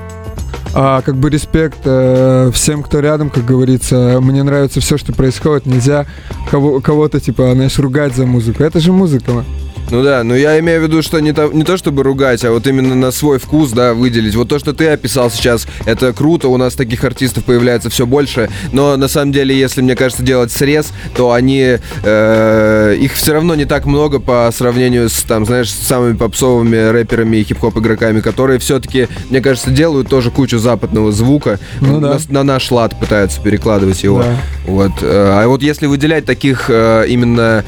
А, 0.73 1.03
как 1.03 1.17
бы 1.17 1.31
респект 1.31 1.79
э, 1.85 2.51
всем, 2.55 2.83
кто 2.83 3.01
рядом, 3.01 3.29
как 3.31 3.45
говорится. 3.45 4.19
Мне 4.21 4.43
нравится 4.43 4.81
все, 4.81 4.97
что 4.99 5.13
происходит. 5.13 5.67
Нельзя 5.67 6.07
кого- 6.51 6.81
кого-то, 6.81 7.19
типа, 7.21 7.53
знаешь, 7.55 7.79
ругать 7.79 8.15
за 8.15 8.25
музыку. 8.25 8.63
Это 8.63 8.79
же 8.79 8.93
музыка. 8.93 9.45
Ну 9.91 10.03
да, 10.05 10.23
но 10.23 10.37
я 10.37 10.59
имею 10.61 10.81
в 10.81 10.85
виду, 10.85 11.03
что 11.03 11.19
не 11.21 11.33
то, 11.33 11.49
не 11.53 11.65
то 11.65 11.77
чтобы 11.77 12.03
ругать, 12.03 12.45
а 12.45 12.53
вот 12.53 12.67
именно 12.67 12.95
на 12.95 13.11
свой 13.11 13.39
вкус, 13.39 13.73
да, 13.73 13.93
выделить. 13.95 14.37
Вот 14.37 14.49
то, 14.49 14.59
что 14.59 14.73
ты 14.73 14.89
описал 14.89 15.31
сейчас, 15.31 15.67
это 15.85 16.13
круто, 16.13 16.49
у 16.49 16.57
нас 16.57 16.75
таких 16.75 17.03
артистов 17.05 17.45
появляется 17.45 17.91
все 17.91 18.07
больше, 18.07 18.49
но 18.73 18.97
на 18.97 19.09
самом 19.09 19.33
деле, 19.33 19.59
если, 19.59 19.83
мне 19.83 19.97
кажется, 19.97 20.23
делать 20.23 20.53
срез, 20.53 20.93
то 21.17 21.33
они, 21.33 21.79
э, 22.05 22.97
их 23.01 23.13
все 23.15 23.33
равно 23.33 23.55
не 23.55 23.65
так 23.65 23.85
много 23.87 24.21
по 24.21 24.49
сравнению 24.57 25.09
с, 25.09 25.23
там, 25.23 25.45
знаешь, 25.45 25.71
с 25.71 25.87
самыми 25.87 26.17
попсовыми 26.17 26.77
рэперами 26.91 27.39
и 27.39 27.45
хип-хоп 27.45 27.77
игроками, 27.79 28.21
которые 28.21 28.59
все-таки, 28.61 29.09
мне 29.29 29.41
кажется, 29.41 29.71
делают 29.71 30.09
тоже 30.09 30.31
кучу 30.31 30.59
западного 30.59 31.11
звука, 31.13 31.59
Ну 31.81 32.01
да. 32.01 32.15
на, 32.15 32.21
на 32.29 32.43
наш 32.45 32.71
лад 32.71 32.99
пытаются 32.99 33.41
перекладывать 33.41 34.03
его. 34.03 34.23
Да. 34.23 34.37
Вот. 34.67 34.93
э, 35.03 35.31
А 35.43 35.47
вот 35.49 35.63
если 35.63 35.87
выделять 35.87 36.25
таких 36.27 36.67
э, 36.69 37.07
именно 37.09 37.65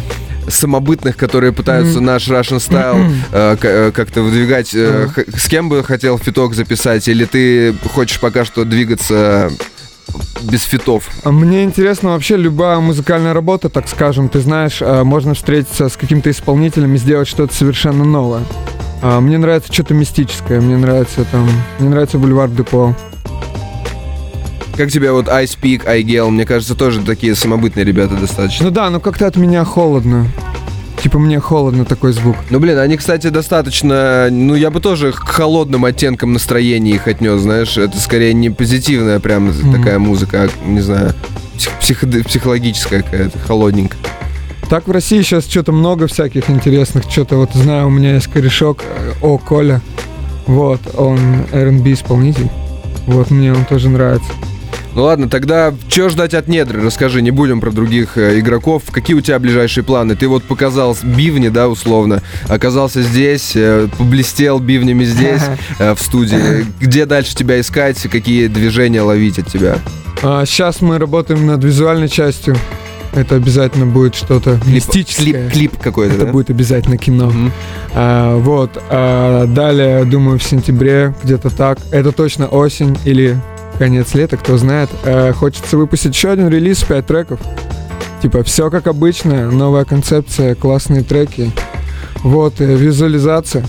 самобытных, 0.49 1.17
которые 1.17 1.53
пытаются 1.53 1.97
Мгм. 1.99 2.07
наш 2.07 2.29
Russian 2.29 2.59
Style 2.59 3.13
э, 3.33 3.57
э, 3.63 3.91
как-то 3.93 4.23
выдвигать, 4.23 4.71
э, 4.75 5.09
х- 5.15 5.25
с 5.37 5.49
кем 5.49 5.69
бы 5.69 5.83
хотел 5.85 6.19
фиток 6.19 6.55
записать, 6.55 7.07
или 7.09 7.25
ты 7.25 7.75
хочешь 7.95 8.21
пока 8.21 8.45
что 8.45 8.65
двигаться 8.65 9.51
без 10.43 10.63
фитов? 10.63 11.09
Мне 11.25 11.65
интересно 11.65 12.11
вообще 12.11 12.37
любая 12.37 12.79
музыкальная 12.81 13.33
работа, 13.33 13.69
так 13.69 13.89
скажем. 13.89 14.29
Ты 14.29 14.41
знаешь, 14.41 14.79
э, 14.81 15.05
можно 15.05 15.35
встретиться 15.35 15.89
с 15.89 15.97
каким-то 15.97 16.31
исполнителем 16.31 16.95
и 16.95 16.99
сделать 16.99 17.29
что-то 17.29 17.55
совершенно 17.55 18.05
новое. 18.05 18.43
А, 19.01 19.21
Мне 19.21 19.39
нравится 19.39 19.73
что-то 19.73 19.95
мистическое. 19.95 20.61
Мне 20.61 20.77
нравится 20.77 21.25
там... 21.31 21.49
Мне 21.79 21.89
нравится 21.89 22.19
Бульвар 22.19 22.49
Депо. 22.51 22.95
Как 24.77 24.91
тебе 24.91 25.13
вот 25.13 25.29
Ice 25.29 25.57
Peak, 25.61 25.85
iGel? 25.87 26.31
Мне 26.31 26.47
кажется, 26.47 26.75
тоже 26.75 27.03
такие 27.03 27.35
самобытные 27.35 27.85
ребята 27.85 28.15
достаточно. 28.17 28.67
Ну 28.67 28.71
да, 28.71 28.89
но 28.91 29.01
как-то 29.01 29.27
от 29.27 29.37
меня 29.37 29.65
холодно. 29.65 30.27
Типа 31.03 31.19
мне 31.19 31.41
холодно 31.41 31.85
такой 31.85 32.13
звук. 32.13 32.37
Ну, 32.51 32.59
блин, 32.61 32.79
они, 32.79 32.97
кстати, 32.97 33.27
достаточно... 33.27 34.29
Ну, 34.31 34.55
я 34.55 34.71
бы 34.71 34.81
тоже 34.81 35.11
к 35.13 35.17
холодным 35.29 35.85
оттенкам 35.85 36.33
настроения 36.33 36.93
их 36.93 37.07
отнес, 37.09 37.41
знаешь. 37.41 37.77
Это 37.77 37.99
скорее 37.99 38.33
не 38.35 38.51
позитивная 38.51 39.19
прям 39.19 39.49
Мгм. 39.49 39.73
такая 39.75 39.99
музыка, 39.99 40.45
а, 40.49 40.69
не 40.69 40.81
знаю, 40.81 41.13
псих- 41.59 41.79
психо- 41.81 42.25
психологическая 42.25 43.03
какая-то, 43.03 43.37
холодненькая. 43.41 43.99
Так 44.71 44.87
в 44.87 44.93
России 44.93 45.21
сейчас 45.23 45.47
что-то 45.47 45.73
много 45.73 46.07
всяких 46.07 46.49
интересных. 46.49 47.05
Что-то 47.11 47.37
вот 47.37 47.51
знаю, 47.53 47.89
у 47.89 47.91
меня 47.91 48.15
есть 48.15 48.29
корешок. 48.29 48.83
э, 48.85 49.13
О, 49.21 49.37
Коля. 49.39 49.81
Вот, 50.47 50.81
он 50.97 51.19
R&B 51.53 51.93
исполнитель. 51.93 52.49
Вот, 53.07 53.31
мне 53.31 53.53
он 53.53 53.65
тоже 53.65 53.89
нравится. 53.89 54.31
Ну 54.95 55.05
ладно, 55.05 55.29
тогда 55.31 55.73
что 55.89 56.11
ждать 56.11 56.35
от 56.35 56.49
недры? 56.49 56.83
Расскажи, 56.83 57.23
не 57.23 57.31
будем 57.31 57.61
про 57.61 57.71
других 57.71 58.19
э, 58.19 58.39
игроков. 58.39 58.83
Какие 58.91 59.17
у 59.17 59.23
тебя 59.23 59.39
ближайшие 59.39 59.85
планы? 59.85 60.17
Ты 60.17 60.29
вот 60.29 60.45
показал 60.45 60.97
бивни, 61.03 61.49
да, 61.49 61.69
условно, 61.69 62.23
оказался 62.47 63.01
здесь, 63.03 63.53
э, 63.55 63.89
поблестел 63.97 64.59
бивнями 64.59 65.05
здесь, 65.05 65.41
э, 65.79 65.95
в 65.95 66.01
студии. 66.03 66.67
Где 66.79 67.07
дальше 67.07 67.35
тебя 67.35 67.59
искать? 67.59 68.03
Какие 68.03 68.49
движения 68.49 69.01
ловить 69.01 69.39
от 69.39 69.47
тебя? 69.47 69.79
А 70.23 70.45
сейчас 70.45 70.83
мы 70.83 70.99
работаем 70.99 71.47
над 71.47 71.65
визуальной 71.65 72.09
частью. 72.09 72.55
Это 73.15 73.37
обязательно 73.37 73.87
будет 73.87 74.15
что-то 74.15 74.59
мистическое. 74.67 75.49
клип, 75.51 75.53
клип 75.53 75.79
какой-то, 75.83 76.15
Это 76.15 76.27
да? 76.27 76.33
будет 76.33 76.51
обязательно 76.51 76.97
кино. 76.97 77.27
Мгм. 77.27 77.53
А, 77.95 78.37
вот. 78.37 78.83
А 78.91 79.47
далее, 79.47 80.05
думаю, 80.05 80.39
в 80.39 80.43
сентябре, 80.43 81.15
где-то 81.23 81.51
так. 81.51 81.79
Это 81.91 82.13
точно 82.13 82.47
осень 82.47 82.97
или 83.05 83.39
конец 83.83 84.15
лета, 84.15 84.37
кто 84.37 84.57
знает. 84.59 84.91
А, 85.03 85.33
хочется 85.33 85.77
выпустить 85.77 86.15
еще 86.15 86.31
один 86.31 86.49
релиз, 86.49 86.85
5 86.85 87.05
треков. 87.05 87.41
Типа, 88.23 88.45
все 88.45 88.71
как 88.71 88.87
обычно, 88.87 89.51
новая 89.51 89.85
концепция, 89.85 90.55
классные 90.55 91.03
треки. 91.03 91.51
Вот, 92.23 92.61
э, 92.61 92.77
визуализация. 92.77 93.67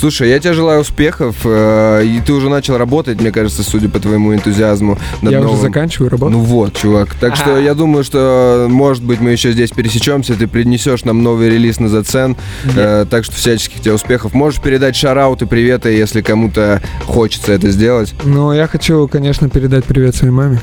Слушай, 0.00 0.30
я 0.30 0.38
тебе 0.40 0.54
желаю 0.54 0.80
успехов. 0.80 1.36
э, 1.44 2.02
И 2.06 2.20
ты 2.24 2.32
уже 2.32 2.48
начал 2.48 2.78
работать, 2.78 3.20
мне 3.20 3.30
кажется, 3.30 3.62
судя 3.62 3.90
по 3.90 4.00
твоему 4.00 4.34
энтузиазму. 4.34 4.98
Над 5.20 5.32
Я 5.32 5.40
новым. 5.40 5.54
уже 5.56 5.62
заканчиваю 5.64 6.10
работу. 6.10 6.32
Ну 6.32 6.38
вот, 6.40 6.74
чувак. 6.74 7.14
Так 7.20 7.36
что 7.36 7.58
я 7.58 7.74
думаю, 7.74 8.02
что, 8.02 8.66
может 8.70 9.02
быть, 9.04 9.20
мы 9.20 9.30
еще 9.32 9.52
здесь 9.52 9.70
пересечемся, 9.70 10.34
ты 10.34 10.46
принесешь 10.48 11.04
нам 11.04 11.22
новый 11.22 11.50
релиз 11.50 11.80
на 11.80 11.90
зацен. 11.90 12.34
Э, 12.74 13.04
так 13.10 13.24
что 13.24 13.34
всяческих 13.34 13.80
тебе 13.82 13.92
успехов. 13.92 14.32
Можешь 14.32 14.60
передать 14.62 14.96
шарауты, 14.96 15.44
приветы, 15.44 15.90
если 15.90 16.22
кому-то 16.22 16.80
хочется 17.04 17.52
это 17.52 17.70
сделать. 17.70 18.14
Ну, 18.24 18.52
я 18.54 18.66
хочу, 18.68 19.06
конечно, 19.06 19.50
передать 19.50 19.84
привет 19.84 20.16
своей 20.16 20.32
маме. 20.32 20.60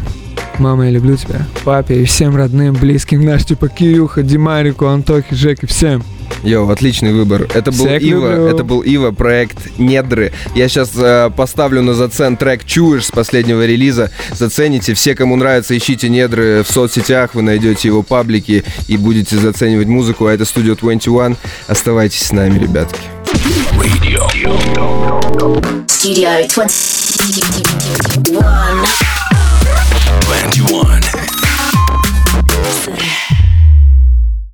Мама, 0.57 0.85
я 0.85 0.91
люблю 0.91 1.15
тебя. 1.15 1.45
Папе 1.63 2.01
и 2.01 2.05
всем 2.05 2.35
родным, 2.35 2.73
близким, 2.73 3.23
наш, 3.23 3.45
типа 3.45 3.67
Кирюха, 3.69 4.23
Димарику, 4.23 4.87
Антохе, 4.87 5.35
Жеке, 5.35 5.67
всем. 5.67 6.01
Йоу, 6.43 6.69
отличный 6.69 7.13
выбор. 7.13 7.47
Это 7.53 7.71
был 7.71 7.85
Всех 7.85 8.01
Ива, 8.01 8.31
люблю. 8.31 8.47
это 8.47 8.63
был 8.63 8.81
Ива, 8.81 9.11
проект 9.11 9.77
Недры. 9.77 10.31
Я 10.55 10.69
сейчас 10.69 10.91
поставлю 11.35 11.81
на 11.81 11.93
зацен 11.93 12.37
трек 12.37 12.63
Чуешь 12.65 13.05
с 13.05 13.11
последнего 13.11 13.65
релиза. 13.65 14.11
Зацените. 14.33 14.93
Все, 14.93 15.15
кому 15.15 15.35
нравится, 15.35 15.77
ищите 15.77 16.09
Недры 16.09 16.63
в 16.63 16.71
соцсетях, 16.71 17.33
вы 17.35 17.41
найдете 17.41 17.87
его 17.87 18.03
паблики 18.03 18.63
и 18.87 18.97
будете 18.97 19.37
заценивать 19.37 19.87
музыку. 19.87 20.27
А 20.27 20.33
это 20.33 20.43
Studio 20.43 20.77
21. 20.79 21.35
Оставайтесь 21.67 22.21
с 22.21 22.31
нами, 22.31 22.59
ребятки. 22.59 22.99
Studio 25.87 26.47
21. 26.53 28.37
21. 30.21 31.03